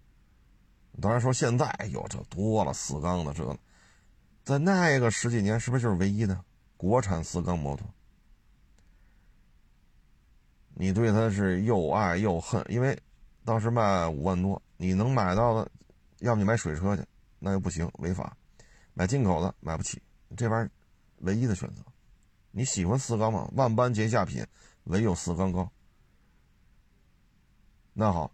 [0.99, 3.55] 当然说现在有这多了四缸的这，
[4.43, 6.43] 在那个十几年是不是就是唯一的
[6.77, 7.87] 国产四缸摩托？
[10.75, 12.97] 你对它是又爱又恨，因为
[13.45, 15.69] 当时卖五万多，你能买到的，
[16.19, 17.03] 要么你买水车去，
[17.39, 18.25] 那又不行，违法；
[18.93, 20.01] 买进口的买不起，
[20.35, 20.71] 这玩意儿
[21.19, 21.83] 唯一的选择。
[22.51, 23.49] 你喜欢四缸吗？
[23.55, 24.45] 万般皆下品，
[24.85, 25.71] 唯有四缸高。
[27.93, 28.31] 那好，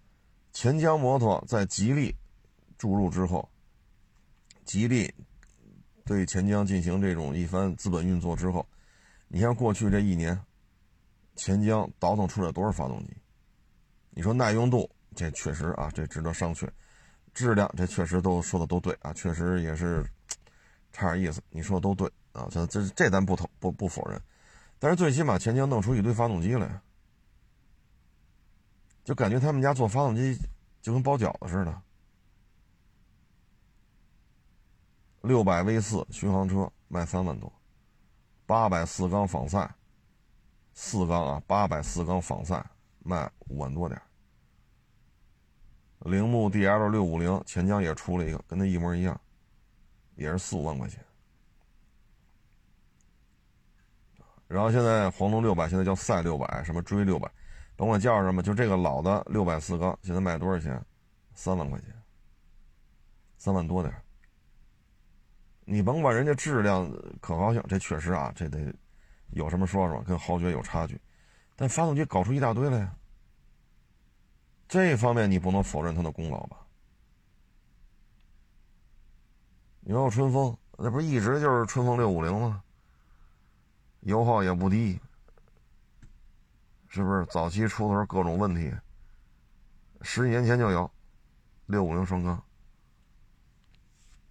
[0.54, 2.16] 钱江摩托在吉利
[2.78, 3.50] 注入之后，
[4.64, 5.14] 吉利
[6.06, 8.66] 对钱江进行这种一番资本运作之后，
[9.28, 10.40] 你看过去这一年，
[11.40, 13.16] 钱江倒腾出来多少发动机？
[14.10, 16.68] 你说耐用度，这确实啊，这值得商榷；
[17.34, 20.06] 质量，这确实都说的都对啊，确实也是
[20.92, 21.42] 差点意思。
[21.50, 22.12] 你说的都对。
[22.32, 24.22] 啊，这这这咱不投不不否认，
[24.78, 26.80] 但是最起码钱江弄出一堆发动机来，
[29.04, 30.38] 就感觉他们家做发动机
[30.80, 31.82] 就跟包饺子似的。
[35.22, 37.52] 六百 V 四巡航车卖三万多，
[38.46, 39.74] 八百四缸仿赛，
[40.82, 42.66] 四缸啊，八百四缸仿赛
[43.00, 44.02] 卖五万多点。
[46.06, 49.20] 铃木 DL 六五零钱江也出了一个，跟它一模一样，
[50.16, 51.04] 也是四五万块钱。
[54.48, 57.30] 然后现在黄龙六百现在叫赛六百，什么追六百，
[57.76, 60.82] 甭管叫什么，就这个老的六百四缸，现在卖多少钱？
[61.34, 61.90] 三万块钱，
[63.38, 63.94] 三万多点
[65.66, 68.74] 你甭管人家质量可靠性，这确实啊，这得
[69.32, 71.00] 有什么说说，跟豪爵有差距。
[71.56, 72.96] 但发动机搞出一大堆来呀，
[74.68, 76.58] 这方面你不能否认他的功劳吧？
[79.82, 82.64] 你说春风，那不是一直就是春风六五零吗？
[84.02, 85.00] 油耗也不低，
[86.88, 87.26] 是不是？
[87.26, 88.74] 早期出的时候各种问题，
[90.02, 90.90] 十几年前就有
[91.66, 92.42] 六五零双缸。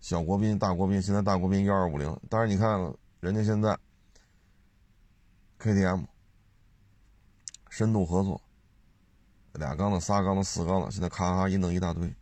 [0.00, 2.80] 小国宾、大国宾，现在大国宾幺二五零，但是你看
[3.20, 3.76] 人家现在
[5.60, 6.04] KTM
[7.68, 8.40] 深度合作，
[9.54, 12.14] 俩缸的、仨缸的、四缸的，现在咔咔一弄一大堆。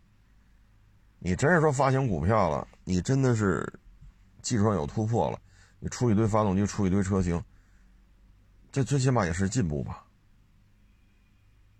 [1.19, 3.71] 你真是说发行股票了，你真的是
[4.41, 5.39] 技术上有突破了，
[5.79, 7.43] 你出一堆发动机，出一堆车型，
[8.71, 10.03] 这最起码也是进步吧？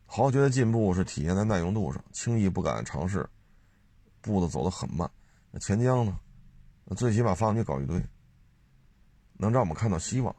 [0.06, 3.28] 豪爵的进步是体现在耐用度上，轻易不敢尝试，
[4.22, 5.10] 步子走得很慢。
[5.60, 6.20] 钱江呢？
[6.86, 8.00] 那最起码发动机搞一堆，
[9.34, 10.36] 能让我们看到希望。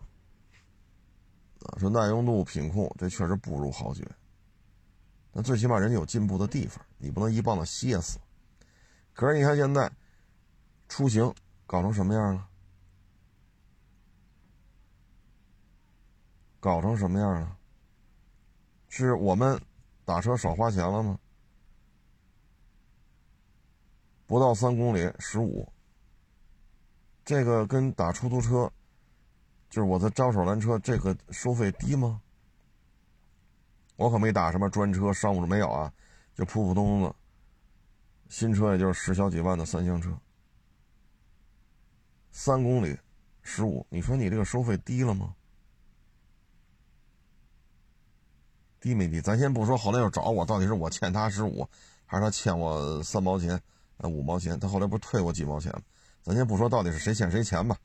[1.64, 4.06] 啊，说耐用度、品控，这确实不如豪爵。
[5.32, 8.18] 那最起码人家有进步的地方，你不能一棒子歇死。
[9.12, 9.90] 可是你看现在，
[10.88, 11.34] 出行
[11.66, 12.48] 搞成什么样了？
[16.60, 17.56] 搞成什么样了？
[18.88, 19.60] 是我们
[20.04, 21.18] 打车少花钱了吗？
[24.26, 25.70] 不到三公里十五，
[27.24, 28.70] 这个跟打出租车，
[29.68, 32.20] 就是我的招手拦车，这个收费低吗？
[33.96, 35.92] 我可没打什么专车、商务车，没有啊，
[36.34, 37.14] 就普普通通的
[38.28, 40.16] 新车，也就是十小几万的三厢车，
[42.30, 42.96] 三公里
[43.42, 45.34] 十五，你说你这个收费低了吗？
[48.80, 49.20] 低没低？
[49.20, 51.68] 咱先不说，后来又找我，到底是我欠他十五，
[52.06, 53.60] 还是他欠我三毛钱？
[53.96, 55.82] 那五毛钱，他后来不是退我几毛钱吗？
[56.22, 57.76] 咱先不说到底是谁欠谁钱吧，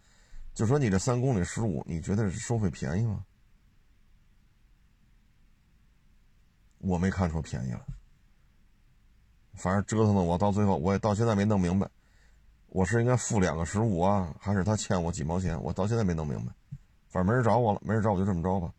[0.53, 3.25] 就说你这三公里十五，你觉得收费便宜吗？
[6.77, 7.81] 我没看出便宜来，
[9.53, 11.89] 反正折腾的我到最后，我也到现在没弄明白，
[12.67, 15.59] 我是应该付两个十五啊，还是他欠我几毛钱？
[15.63, 16.51] 我到现在没弄明白，
[17.07, 18.73] 反正没人找我了，没人找我就这么着吧。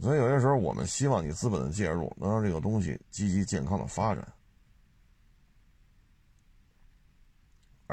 [0.00, 4.30] 所以有些时候，我们希望你资本的介入，能让这个东西积极健康的发展，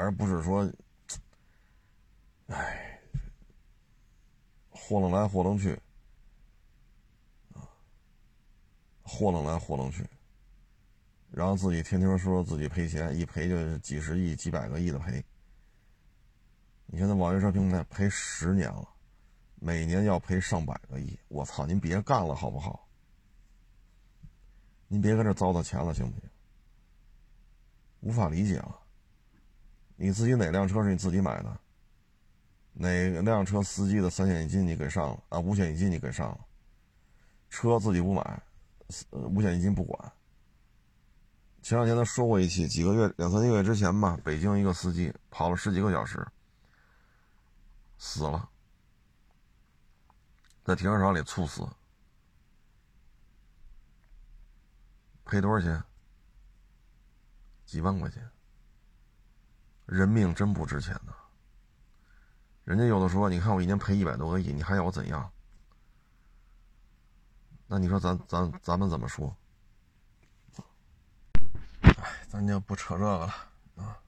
[0.02, 0.68] 而不是说，
[2.48, 3.00] 哎，
[4.68, 5.80] 豁楞来豁楞去，
[7.54, 7.62] 啊，
[9.02, 10.04] 豁楞来豁楞去，
[11.30, 15.24] 然后自己天天说自己赔钱，一赔就是几十亿、几百个亿的赔。
[16.86, 18.88] 你现在网约车平台赔十年了。
[19.64, 21.64] 每年要赔上百个亿，我操！
[21.64, 22.88] 您别干了好不好？
[24.88, 26.28] 您别搁这糟蹋钱了，行不行？
[28.00, 28.81] 无法理解啊。
[30.02, 31.60] 你自己哪辆车是你自己买的？
[32.72, 32.88] 哪
[33.20, 35.38] 辆车司机的三险一金你给上了啊？
[35.38, 36.40] 五险一金你给上了？
[37.48, 38.42] 车自己不买，
[39.12, 40.12] 五险一金不管。
[41.62, 46.26] 前两天他说过一期，几个月两三个月之前吧，北京一个司机跑了十几个小时，
[47.96, 48.50] 死了。
[50.64, 51.64] 在停车场里猝死，
[55.24, 55.80] 赔多少钱？
[57.64, 58.28] 几万块钱。
[59.92, 61.12] 人命真不值钱呐！
[62.64, 65.30] 人家有的说：“你看我一年赔一百多个亿，你还要我怎样？”
[67.68, 69.36] 那你说咱咱咱们怎么说？
[71.82, 73.26] 哎，咱就不扯这个了
[73.76, 73.98] 啊。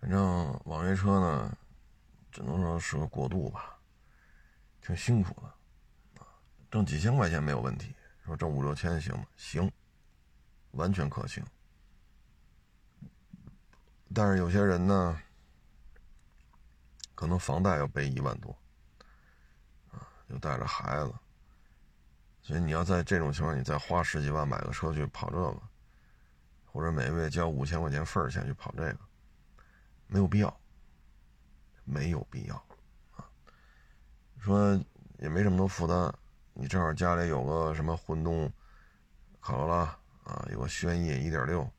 [0.00, 1.56] 反正网约车呢，
[2.30, 3.76] 只能说是个过渡吧。
[4.80, 6.26] 挺辛苦的，啊，
[6.70, 7.92] 挣几千块钱没有问题。
[8.24, 9.26] 说挣五六千行吗？
[9.36, 9.68] 行，
[10.70, 11.44] 完全可行。
[14.14, 15.20] 但是有些人呢，
[17.14, 18.56] 可能房贷要背一万多，
[19.90, 21.14] 啊，又带着孩子，
[22.42, 25.62] 所以你要在这种情况，你再花十几万买个车去跑这个，
[26.64, 28.98] 或者每个月交五千块钱份儿钱去跑这个，
[30.06, 30.60] 没有必要，
[31.84, 32.56] 没有必要。
[33.16, 33.24] 啊
[34.40, 34.78] 说
[35.18, 36.12] 也没这么多负担，
[36.52, 38.52] 你正好家里有个什么混动
[39.40, 41.70] 卡罗拉啊，有个轩逸一点六，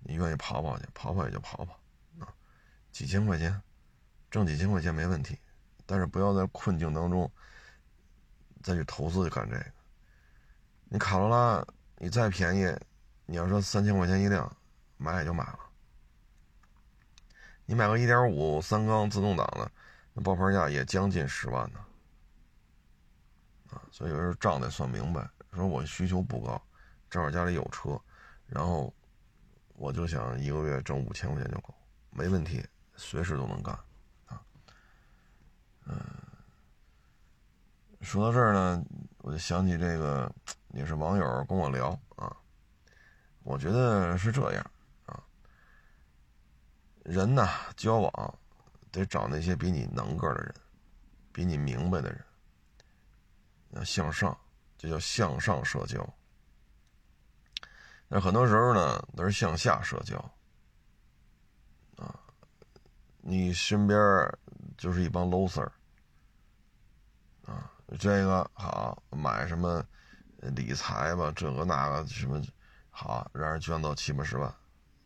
[0.00, 1.78] 你愿意跑跑去，跑跑也就跑跑
[2.18, 2.28] 啊，
[2.90, 3.62] 几千块钱，
[4.30, 5.38] 挣几千块钱没问题，
[5.86, 7.30] 但是不要在困境当中
[8.62, 9.64] 再去投资去干这个。
[10.88, 11.64] 你卡罗拉
[11.98, 12.76] 你再便宜，
[13.26, 14.56] 你要说三千块钱一辆，
[14.96, 15.58] 买也就买了。
[17.66, 19.70] 你买个一点五三缸自动挡的。
[20.12, 21.78] 那报牌价也将近十万呢，
[23.70, 25.30] 啊，所以有时候账得算明白。
[25.52, 26.60] 说我需求不高，
[27.08, 28.00] 正好家里有车，
[28.46, 28.92] 然后
[29.80, 31.74] 我就想一个月挣五千块钱就够，
[32.10, 32.62] 没问题，
[32.96, 33.74] 随时都能干，
[34.26, 34.42] 啊，
[35.86, 35.98] 嗯，
[38.02, 38.84] 说到这儿呢，
[39.22, 40.30] 我就想起这个，
[40.74, 42.36] 也是网友跟我聊啊，
[43.42, 44.70] 我觉得是这样
[45.06, 45.18] 啊，
[47.02, 48.38] 人呐，交往
[48.92, 50.54] 得找那些比你能个的人，
[51.32, 52.22] 比你明白的人，
[53.70, 54.38] 要向上，
[54.76, 56.06] 这叫向上社交。
[58.12, 60.18] 那很多时候呢，都是向下社交，
[61.96, 62.18] 啊，
[63.20, 63.96] 你身边
[64.76, 65.70] 就是一帮 loser，
[67.44, 69.86] 啊，这个好买什么
[70.38, 72.42] 理财吧，这个那个什么
[72.90, 74.52] 好，让人捐到七八十万，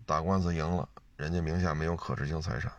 [0.07, 2.73] 打官司赢了，人家名下没有可执行财产，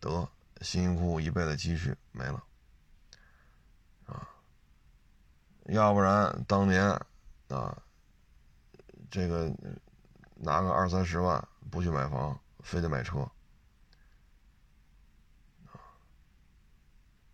[0.00, 0.26] 得
[0.62, 2.42] 辛辛苦苦一辈子积蓄没了，
[4.06, 4.26] 啊，
[5.66, 6.82] 要不然当年
[7.48, 7.82] 啊。
[9.10, 9.52] 这个
[10.36, 13.28] 拿个二三十万不去买房，非得买车，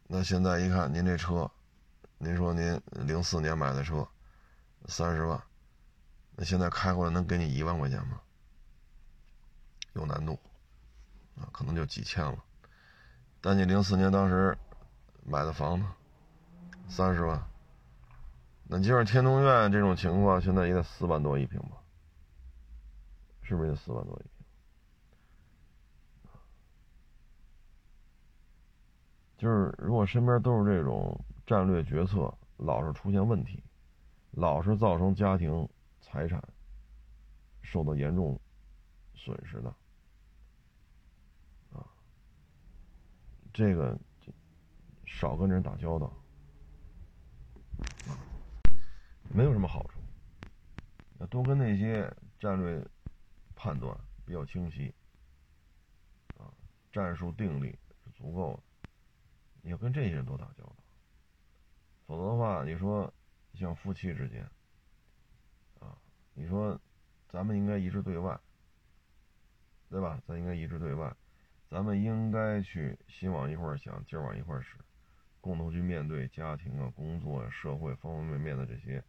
[0.06, 1.50] 那现在一看您这车，
[2.16, 4.08] 您说您零四年买的车，
[4.86, 5.40] 三十万，
[6.34, 8.20] 那现在开过来能给你一万块钱吗？
[9.92, 10.38] 有难度，
[11.36, 12.42] 啊，可能就几千了。
[13.40, 14.56] 但你零四年当时
[15.24, 15.86] 买的房子，
[16.88, 17.55] 三十万。
[18.68, 21.76] 那就是天通苑这种情况，现在也得四万多一平吧？
[23.42, 24.30] 是不是得四万多一平？
[29.38, 33.62] 就是如果身边都是这种战略决策老是出现问题，
[34.32, 35.68] 老是造成家庭
[36.00, 36.42] 财产
[37.62, 38.40] 受到严重
[39.14, 39.68] 损失的，
[41.72, 41.86] 啊，
[43.52, 43.96] 这个
[45.04, 46.12] 少跟人打交道。
[49.37, 50.01] 没有什么好处，
[51.18, 52.11] 要多跟那些
[52.41, 52.82] 战略
[53.55, 54.95] 判断比较清晰，
[56.39, 56.49] 啊，
[56.91, 58.89] 战术定力是足够的，
[59.61, 60.76] 你要跟这些人多打交道，
[62.07, 63.12] 否则的话，你说
[63.53, 64.43] 像夫妻之间，
[65.80, 65.95] 啊，
[66.32, 66.80] 你说
[67.28, 68.41] 咱们应该一致对外，
[69.91, 70.18] 对吧？
[70.26, 71.14] 咱应该一致对外，
[71.68, 74.78] 咱们应该去心往一块想，劲儿往一块使，
[75.43, 79.05] 共同去面对家庭啊、工作啊、社会方方面面的这些。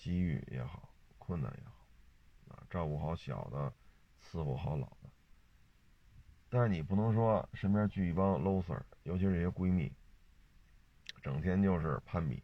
[0.00, 0.88] 机遇也好，
[1.18, 3.70] 困难也好，啊，照顾好小的，
[4.18, 5.10] 伺候好老的。
[6.48, 9.92] 但是你不能说身边聚一帮 loser，尤其是这些闺蜜，
[11.22, 12.42] 整天就是攀比，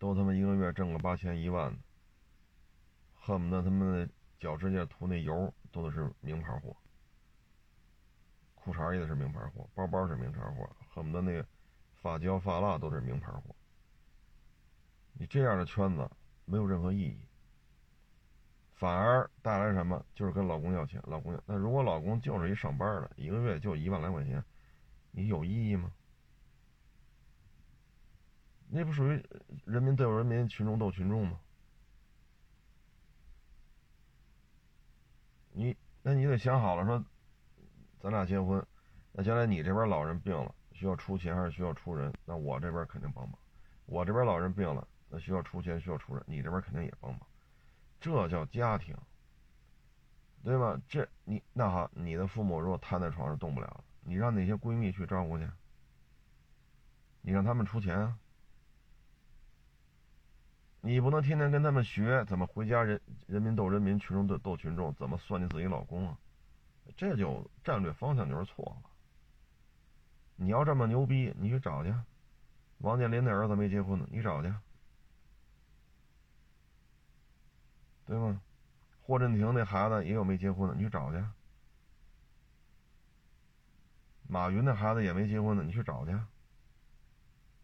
[0.00, 1.78] 都他妈一个月挣个八千一万的，
[3.14, 6.76] 恨不得他们的脚趾甲涂那油都得是名牌货，
[8.56, 11.46] 裤衩也得是名牌货，包包是名牌货，恨不得那个
[12.02, 13.54] 发胶发蜡都是名牌货。
[15.20, 16.08] 你这样的圈子
[16.44, 17.18] 没有任何意义，
[18.76, 20.06] 反而带来什么？
[20.14, 21.42] 就是跟老公要钱，老公要。
[21.44, 24.42] 那如果老公就是一上班的，一个月就一万来块钱，
[25.10, 25.90] 你有意义吗？
[28.68, 29.20] 那不属于
[29.64, 31.40] 人民斗人民，群众斗群众吗？
[35.50, 37.04] 你那你得想好了，说
[37.98, 38.64] 咱俩结婚，
[39.10, 42.14] 那将来你这边老人病了，需要出钱还是需要出人？
[42.24, 43.36] 那我这边肯定帮忙。
[43.86, 44.86] 我这边老人病了。
[45.10, 47.20] 那需要出钱，需要出人，你这边肯定也帮忙，
[48.00, 48.96] 这叫家庭，
[50.42, 50.80] 对吧？
[50.88, 55.48] 这你那好，你的父母如果瘫在床上动不了了，你让那些闺蜜去照顾去，
[57.22, 58.18] 你让他们出钱啊，
[60.80, 66.18] 你不能天天跟他们学怎么回家人人民斗人民，群众斗斗群众，怎么算计自己老公啊？
[66.96, 68.90] 这就战略方向就是错了。
[70.36, 71.92] 你要这么牛逼，你去找去，
[72.78, 74.52] 王健林的儿子没结婚呢，你找去。
[78.08, 78.40] 对吗？
[79.02, 81.22] 霍震霆那孩子也有没结婚的，你去找去。
[84.26, 86.18] 马云那孩子也没结婚的，你去找去。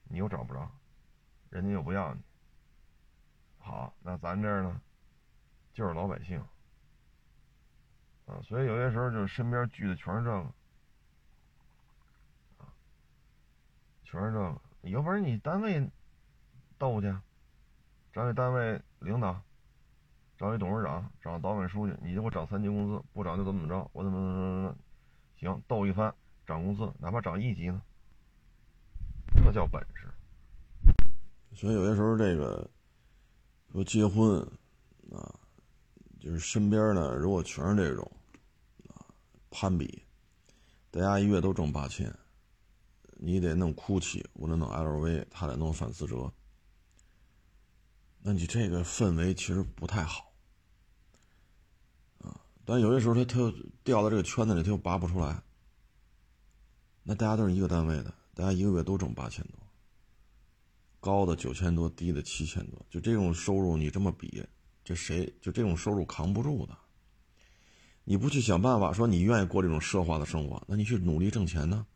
[0.04, 0.70] 你又找不着，
[1.48, 2.20] 人家又不要你。
[3.58, 4.80] 好，那咱这儿呢，
[5.72, 6.38] 就是老百姓
[8.26, 10.36] 啊，所以有些时候就是身边聚的全是这个，
[12.58, 12.68] 啊，
[14.04, 14.60] 全是这个。
[14.82, 15.90] 有本事你单位
[16.76, 17.14] 斗去，
[18.12, 19.42] 找你单位领导。
[20.44, 24.76] 找一董事长，找党委书记，你就给我涨三级工资，不涨就怎么怎么着，我怎么怎么怎么
[25.40, 26.14] 行，斗一番
[26.46, 27.80] 涨工资，哪怕涨一级呢，
[29.42, 30.06] 这叫本事。
[31.54, 32.70] 所以有些时候这个
[33.72, 34.38] 说结婚
[35.10, 35.32] 啊，
[36.20, 38.12] 就是身边呢，如果全是这种
[38.88, 39.00] 啊
[39.50, 40.04] 攀比，
[40.90, 42.14] 大家一月都挣八千，
[43.12, 46.30] 你得弄 GUCCI，我得弄 LV，他得弄范思哲。
[48.20, 50.33] 那你这个氛围其实不太好，
[52.64, 53.52] 但有些时候他他
[53.82, 55.42] 掉到这个圈子里，他又拔不出来。
[57.02, 59.58] 那大家都是一个单位的，大家一个月都挣八千多，
[61.00, 64.42] 高的九千多，低的七千多，就这种收入你这么比，
[64.82, 66.74] 这谁就这种收入扛不住的。
[68.04, 71.86] 你不去想办法说你愿意过这种奢华的生活，那你去努力挣钱呢？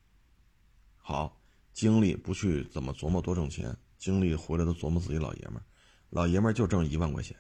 [0.96, 1.40] 好，
[1.72, 5.64] 精力不去怎么琢磨多挣钱，精力回来都琢磨自己老爷们儿，
[6.10, 7.34] 老爷们儿就挣一万块钱。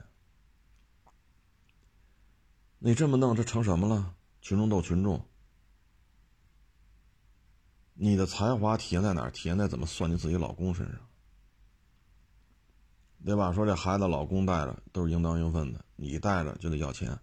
[2.80, 4.14] 你这么弄，这成什么了？
[4.40, 5.20] 群众斗群众。
[7.94, 9.30] 你的才华体现在哪儿？
[9.32, 11.00] 体现在怎么算计自己老公身上，
[13.24, 13.52] 对吧？
[13.52, 17.18] 说这孩子老公带着都是应当应分的，你带着就得要钱。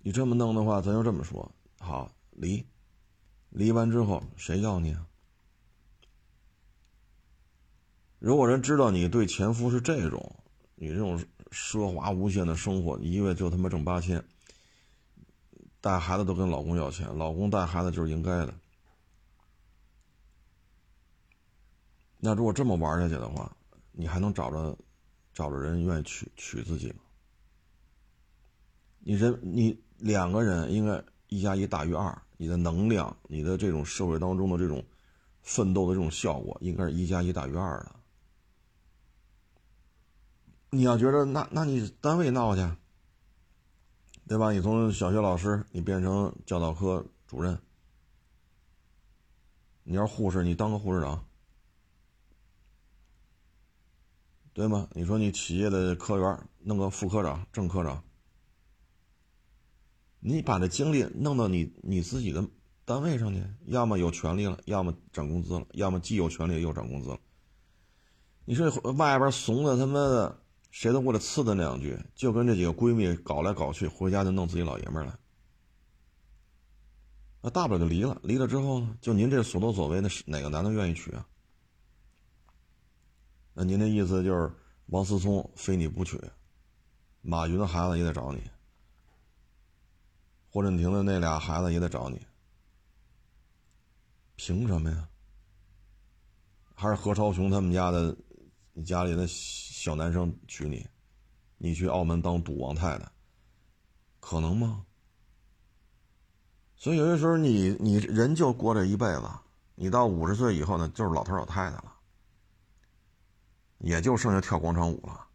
[0.00, 2.66] 你这么弄的话，咱就这么说，好离，
[3.48, 5.06] 离完之后谁要你啊？
[8.18, 10.36] 如果人知道你对前夫是这种，
[10.74, 11.18] 你这种。
[11.50, 14.22] 奢华无限的生活，一个月就他妈挣八千，
[15.80, 18.54] 带孩子都跟老公要钱，老公带孩子就是应该的。
[22.18, 23.56] 那如果这么玩下去的话，
[23.92, 24.76] 你还能找着
[25.32, 27.00] 找着人愿意娶娶自己吗？
[29.00, 34.84] 你人你两个人应该一加一大于二，你的能量，你的这种社会当中的这种
[35.42, 37.94] 奋斗的这种效果，应该是一加一大于二的。
[40.70, 42.60] 你要觉得那那你单位闹去，
[44.26, 44.52] 对吧？
[44.52, 47.58] 你从小学老师你变成教导科主任，
[49.82, 51.24] 你要护士你当个护士长，
[54.52, 54.86] 对吗？
[54.92, 58.04] 你说你企业的科员弄个副科长、正科长，
[60.20, 62.46] 你把这精力弄到你你自己的
[62.84, 67.18] 单位上去，要么有权利了，要么涨工资了，要么既有权利又涨工资了。
[68.44, 70.42] 你说外边怂的他妈的。
[70.78, 75.18] 谁都过来刺他两句，就跟这几个闺蜜搞来搞去，回家就弄自己老爷们儿来。
[77.40, 81.26] 那大不了就离了，离了之后呢，就您这所作所为，那是哪个男的愿意娶啊？
[83.54, 84.52] 那您的意思就是
[84.86, 86.16] 王思聪非你不娶，
[87.22, 88.40] 马云的孩子也得找你，
[90.48, 92.24] 霍震霆的那俩孩子也得找你，
[94.36, 95.08] 凭什么呀？
[96.72, 98.16] 还是何超琼他们家的？
[98.74, 99.26] 你家里的
[99.78, 100.84] 小男生娶你，
[101.56, 103.08] 你去澳门当赌王太太，
[104.18, 104.84] 可能吗？
[106.74, 109.30] 所以有些时候，你你人就过这一辈子，
[109.76, 111.94] 你到五十岁以后呢，就是老头老太太了，
[113.78, 115.28] 也就剩下跳广场舞了。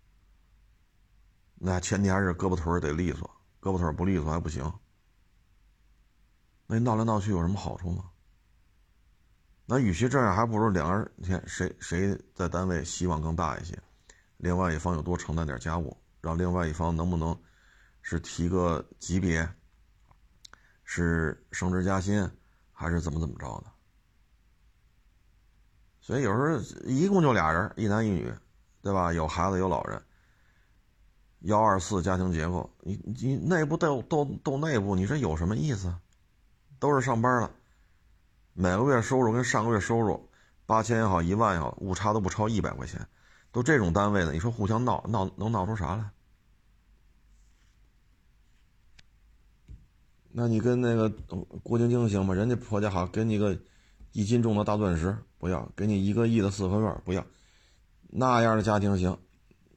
[1.55, 3.29] 那前提还是胳膊腿得利索，
[3.61, 4.69] 胳膊腿不利索还不行。
[6.67, 8.11] 那闹来闹去有什么好处吗？
[9.65, 13.81] 那与其这样，还不如两个人，你看谁谁在单位希望更大一些，
[14.43, 17.33] 另外一方又多承担点家务，让另外一方能不能
[18.01, 19.49] 是提个级别，
[20.83, 22.29] 是升职加薪，
[22.73, 23.71] 还是怎么怎么着的？
[26.01, 28.33] 所以有时候一共就俩人，一男一女，
[28.81, 29.13] 对吧？
[29.13, 30.03] 有孩子有老人，
[31.43, 35.95] 幺二四家庭结构，你你内部斗斗斗内部，你说有什么意思？
[36.79, 37.49] 都是上班了。
[38.51, 40.29] 每个月收入跟上个月收入
[40.65, 43.07] 八千也好，一万也好，误差都不超一百块钱，
[43.53, 46.09] 都这种单位的，你说互相闹闹能闹出啥来？
[50.31, 51.07] 那你跟那个
[51.61, 52.33] 郭晶晶行吗？
[52.33, 53.55] 人家婆家好，给你个
[54.11, 57.23] 一斤重的大钻石不要，给你一个亿的四合院不要，
[58.09, 59.15] 那样的家庭行？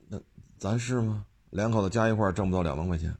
[0.09, 0.19] 那
[0.57, 1.27] 咱是吗？
[1.51, 3.15] 两口子加一块挣不到两万块钱，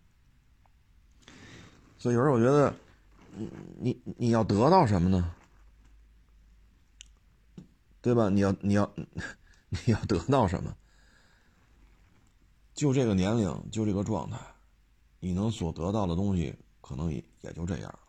[1.99, 2.75] 所以有时候我觉得，
[3.37, 5.35] 你你你要得到什么呢？
[8.01, 8.31] 对吧？
[8.31, 8.91] 你要你要
[9.69, 10.77] 你要得到什么？
[12.75, 14.39] 就这个年龄，就这个状态，
[15.19, 18.01] 你能所得到的东西，可能也也就这样了。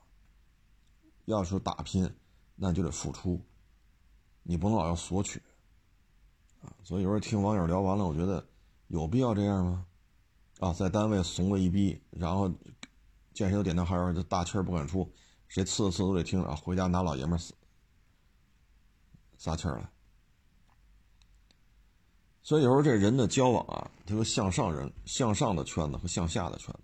[1.25, 2.09] 要是打拼，
[2.55, 3.41] 那就得付出，
[4.43, 5.41] 你不能老要索取
[6.61, 6.71] 啊。
[6.83, 8.45] 所以有时候听网友聊完了，我觉得
[8.87, 9.85] 有必要这样吗？
[10.59, 12.49] 啊，在单位怂了一逼，然后
[13.33, 15.09] 见谁都点头哈腰，就大气儿不敢出，
[15.47, 16.55] 谁刺刺都得听啊。
[16.55, 17.41] 回家拿老爷们儿。
[19.37, 19.91] 撒气儿了，
[22.47, 26.79] 所以有时候这人的交往啊，他说向上人、向上的圈子和向下的圈子。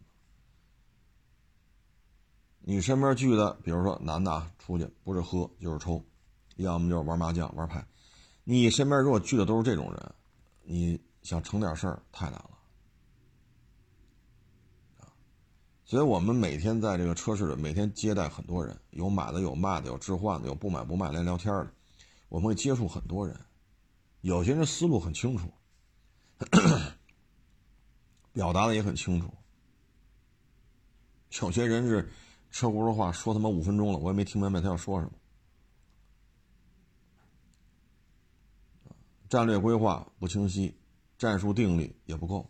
[2.59, 6.03] 你身边聚的，比如说男的啊，出去不是喝就是抽，
[6.57, 7.87] 要么就是玩麻将、玩牌。
[8.43, 10.15] 你身边如果聚的都是这种人，
[10.63, 12.49] 你想成点事儿太难了
[15.85, 21.71] 所以我们每天在这个车市里，每天接待很多人，有买的，有卖的，有置换的，有不买不卖来聊天的。
[22.27, 23.39] 我们会接触很多人，
[24.23, 25.51] 有些人思路很清楚，
[28.31, 29.29] 表达的也很清楚，
[31.41, 32.09] 有些人是
[32.49, 35.11] 车轱辘话说他妈五分钟了，我也没听明白他要说什么。
[39.27, 40.73] 战略规划不清晰，
[41.17, 42.49] 战术定力也不够，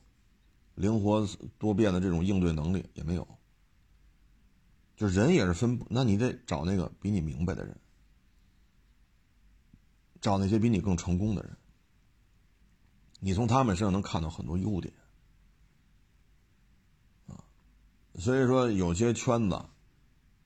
[0.76, 3.28] 灵活多变的这种应对能力也没有。
[4.95, 7.76] 就人也是分，那你得找那个比你明白的人，
[10.21, 11.57] 找那些比你更成功的人，
[13.24, 14.93] 你从他们身上能看到很多优点。
[17.28, 17.39] 啊，
[18.15, 19.57] 所以说有些圈子，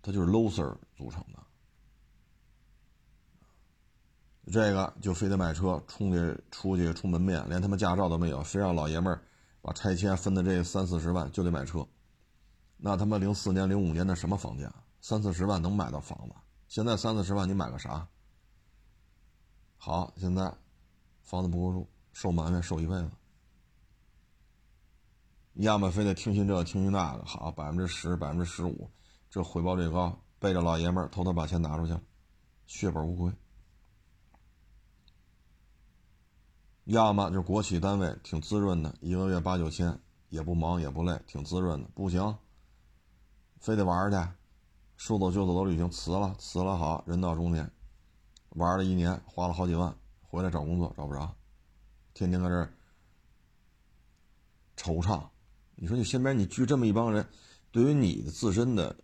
[0.03, 1.43] 它就是 loser 组成的。
[4.51, 9.23] 这个就非得买车冲去出去充门面，连他妈驾照都没有，非让老爷们儿
[9.59, 11.85] 把拆迁分的这三四十万就得买车。
[12.77, 14.71] 那他妈零四年、零五年的什么房价？
[15.01, 16.35] 三四十万能买到房子？
[16.67, 18.07] 现在三四十万你买个啥？
[19.77, 20.53] 好，现在
[21.23, 23.11] 房子不够住，受埋怨受一辈子。
[25.53, 28.89] 要么非得听信这个听信那个，好百分之十、百分之十五，
[29.29, 32.01] 这回报率高，背着老爷们儿偷偷把钱拿出去了，
[32.65, 33.31] 血本无归。
[36.85, 41.87] 要么就是国企单位挺滋润的，一个月八九千，也不忙也不累，挺滋润的。
[41.93, 42.35] 不行，
[43.59, 44.17] 非得玩去，
[44.95, 47.71] 说走就走的旅行辞了，辞了好，人到中年，
[48.49, 51.35] 玩了一年，花了好几万，回来找工作找不着，
[52.17, 52.73] 天天搁这儿
[54.75, 55.23] 惆怅。
[55.75, 57.23] 你说你身边你聚这么一帮人，
[57.69, 58.97] 对于你的自身的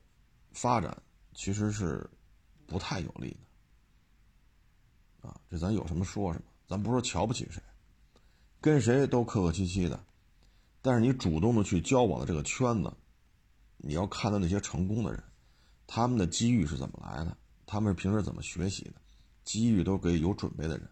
[0.51, 0.99] 发展
[1.35, 2.09] 其实是
[2.65, 3.37] 不太有利
[5.21, 5.39] 的啊。
[5.47, 7.61] 这咱有什么说什么，咱不说瞧不起谁。
[8.59, 10.03] 跟谁都客客气气的，
[10.81, 12.91] 但是你主动的去交往的这个圈子，
[13.77, 15.23] 你要看到那些成功的人，
[15.85, 17.37] 他们的机遇是怎么来的，
[17.67, 18.95] 他们平时怎么学习的，
[19.43, 20.89] 机遇都给有准备的人，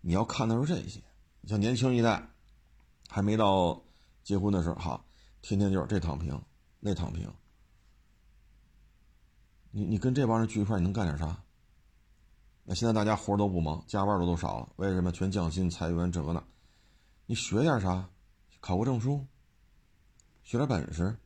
[0.00, 1.02] 你要看的是这些。
[1.46, 2.28] 像年轻一代，
[3.08, 3.80] 还没到
[4.24, 5.04] 结婚的时候，好，
[5.42, 6.40] 天天就是这躺平，
[6.80, 7.32] 那躺平。
[9.70, 11.40] 你你跟这帮人聚一块，你能干点啥？
[12.64, 15.12] 那现在大家活都不忙，加班的都少了，为什么？
[15.12, 16.42] 全降薪裁员，这个那。
[17.26, 18.08] 你学点啥？
[18.58, 19.24] 考个证书，
[20.42, 21.16] 学点本事。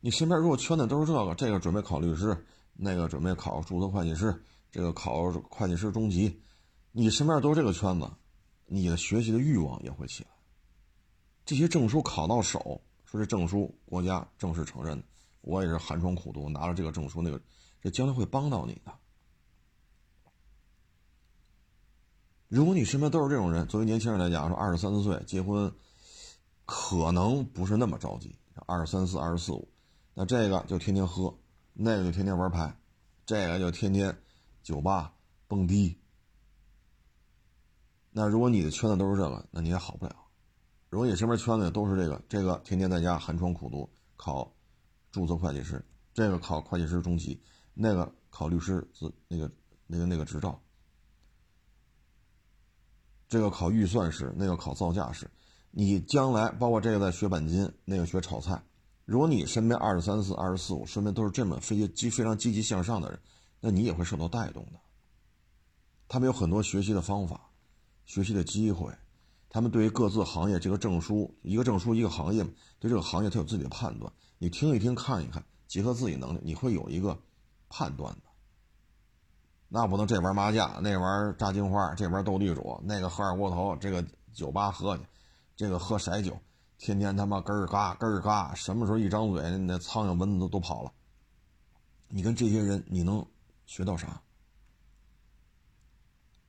[0.00, 6.40] 你身边如果圈的都是这个，这个准备考律师，那个准备考注册会计师，这个考会计师中级，
[6.92, 8.10] 你身边都是这个圈子，
[8.66, 10.30] 你的学习的欲望也会起来。
[11.44, 15.02] 这些证书考到手，说这证书国家正式承认，
[15.40, 17.40] 我也是寒窗苦读拿了这个证书，那个
[17.80, 18.92] 这将来会帮到你的。
[22.48, 25.72] 如果你身边都是这种人，作为年轻人来讲，说二十三四岁结婚，
[26.66, 28.36] 可能不是那么着急。
[28.66, 29.66] 二十三四、二十四五，
[30.12, 31.34] 那这个就天天喝，
[31.72, 32.76] 那个就天天玩牌，
[33.24, 34.14] 这个就天天
[34.62, 35.14] 酒吧
[35.48, 35.98] 蹦迪。
[38.12, 40.14] 那如果你的圈子都是这个，那你也好不了。
[40.90, 44.54] 如果你身边圈子都是这个，这个天天在家寒窗苦读考
[45.10, 45.82] 注册会计师，
[46.12, 47.40] 这个考会计师中级，
[47.72, 49.50] 那个考律师资那个
[49.86, 50.60] 那个那个执照。
[53.28, 55.30] 这个考预算师，那个考造价师，
[55.70, 58.62] 你将来包括这个在学钣金，那个学炒菜。
[59.06, 63.18] 如果你身边二十三四、二十四五身边都是这么非积非常积极向上的人，
[63.58, 64.72] 那你也会受到带动的。
[66.08, 67.51] 他们有很多学习的方法，
[68.04, 68.92] 学习的机会。
[69.48, 72.42] 他们对于各自行业这个证书，一个证书一个行业，
[72.78, 74.10] 对这个行业他有自己的判断。
[74.38, 77.20] 你听一听，看一看，结合自己能力，你会有一个
[77.68, 78.22] 判断的。
[79.68, 85.04] 那不能这玩麻将，那玩炸金花，这玩斗地主，那个喝二锅头，这个酒吧喝去，
[85.54, 86.38] 这个喝色酒，
[86.78, 90.92] 天天他妈咯儿嘎咯儿嘎，什么时候一张嘴，那苍蝇蚊子都都跑了。
[92.08, 93.26] 你跟这些人，你能
[93.66, 94.22] 学到啥？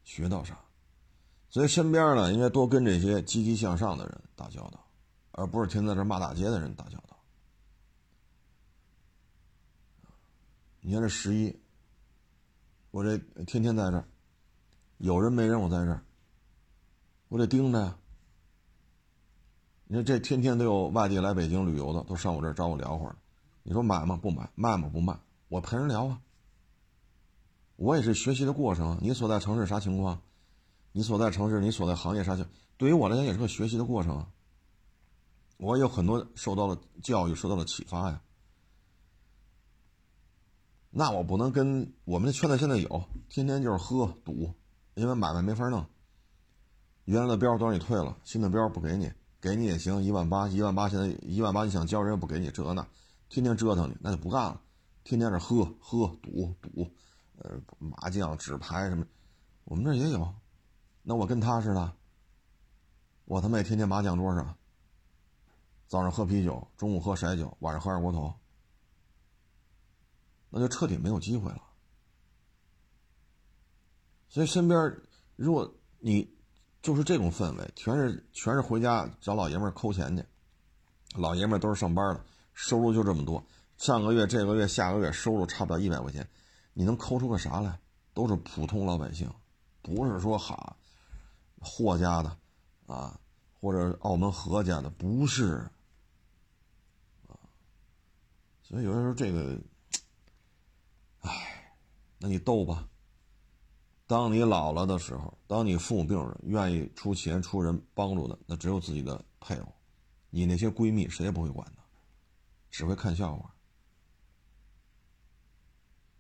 [0.04, 0.58] 学到啥？
[1.54, 4.88] 所以身边呢，应该多跟这些积极向上的人打交道，
[5.34, 7.16] 而不是天天在这骂大街的人打交道。
[10.82, 11.56] 你看这十一。
[12.90, 14.06] 我这天天在这儿，
[14.98, 16.02] 有人没人我在这儿，
[17.30, 18.00] 我得盯着呀。
[19.86, 23.16] 你说这天天都有外地来北京旅游的，都上我这儿找我聊会儿。
[23.62, 24.18] 你说买吗？
[24.20, 24.50] 不买。
[24.56, 24.90] 卖吗？
[24.92, 25.20] 不卖。
[25.50, 26.20] 我陪人聊啊。
[27.76, 28.98] 我也是学习的过程。
[29.04, 30.20] 你所在城市啥情况？
[30.94, 32.46] 你所在城市，你所在行业啥情？
[32.78, 34.26] 对于我来讲也是个学习的过程。
[35.58, 38.22] 我有很多受到了教育，受到了启发呀。
[40.92, 44.54] 那我不能跟我们的圈子现在有，天天就是喝赌，
[44.94, 45.84] 因为买卖没法弄。
[47.06, 52.88] 原来的标都让你退了，新的标不给你，给你也行，一万八，一万八现在一万八，你想交人也不给你，这那，
[53.30, 54.62] 天天折腾你，那就不干了，
[55.04, 56.88] 天天这喝喝赌赌，
[57.40, 59.04] 呃，麻将、纸牌什么，
[59.64, 60.36] 我们这也有。
[61.04, 61.94] 那我跟他似的，
[63.26, 64.58] 我他妈也天天麻将桌上，
[65.88, 68.34] 早上喝啤酒，中午喝色酒，晚上喝二锅头。
[70.50, 71.62] 那就彻底没有机会了。
[74.30, 74.98] 所以身边，
[75.36, 76.36] 如果你
[76.82, 80.24] 就是这种氛围，全是全是回家找老爷们儿抠钱去，
[81.16, 82.24] 老爷们儿都是上班的，
[82.54, 83.44] 收入就这么多，
[83.78, 86.28] 上个月、这个月、下个月收入差不了一百块钱，
[86.74, 87.80] 你能抠出个啥来？
[88.14, 89.28] 都是普通老百姓，
[89.82, 90.78] 不是说哈
[91.64, 92.38] 霍家的
[92.86, 93.20] 啊，
[93.60, 95.70] 或者澳门何家的，不是
[97.28, 97.40] 啊。
[98.62, 99.60] 所以有的时候这个，
[101.22, 101.76] 唉，
[102.18, 102.88] 那你斗吧。
[104.06, 109.74] 当你老了的时候，当你父母病了，愿意出钱出人帮助的，那只有自己的配偶，
[110.30, 111.82] 你那些闺蜜谁也不会管的，
[112.70, 113.56] 只会看笑话。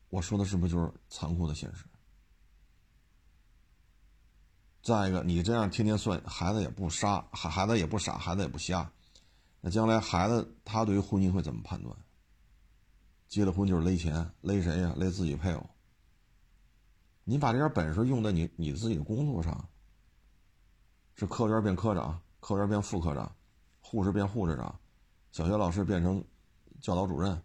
[0.09, 1.85] 我说的是不是就是残酷的现实？
[4.83, 8.91] 再一个，你这样天天算，孩子也不傻，孩孩子也不傻，孩子也不瞎，
[9.61, 11.95] 那将来孩子他对于婚姻会怎么判断？
[13.29, 14.93] 结了婚就是勒钱，勒谁呀？
[14.97, 15.69] 勒自己配偶。
[17.23, 19.69] 你把这点本事用在你你自己的工作上，
[21.15, 23.33] 是科员变科长，科员变副科长，
[23.79, 24.77] 护士变护士长，
[25.31, 26.21] 小学老师变成
[26.81, 27.41] 教导主任，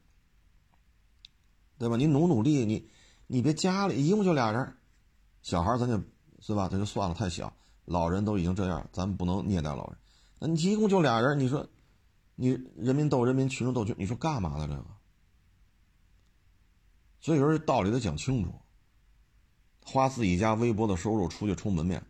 [1.78, 1.96] 对吧？
[1.96, 2.90] 你努努力，你
[3.28, 4.76] 你别家里一共就俩人，
[5.42, 6.02] 小孩咱就
[6.48, 6.66] 是吧？
[6.66, 7.52] 这就算了，太小，
[7.84, 9.98] 老人都已经这样，咱不能虐待老人。
[10.38, 11.68] 那你一共就俩人，你说
[12.36, 14.66] 你人民斗人民，群众斗群，你说干嘛呢？
[14.66, 14.86] 这个，
[17.20, 18.54] 所以说这道理得讲清楚。
[19.84, 22.02] 花自己家微薄的收入出去充门面，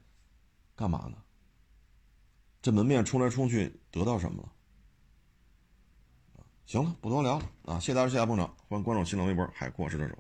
[0.77, 1.19] 干嘛呢？
[2.63, 4.53] 这门面充来充去得到什么了？
[6.65, 7.81] 行了，不多聊了啊！
[7.81, 10.17] 谢谢大家，谢谢捧场，欢迎关注新浪微博“海阔试车手”。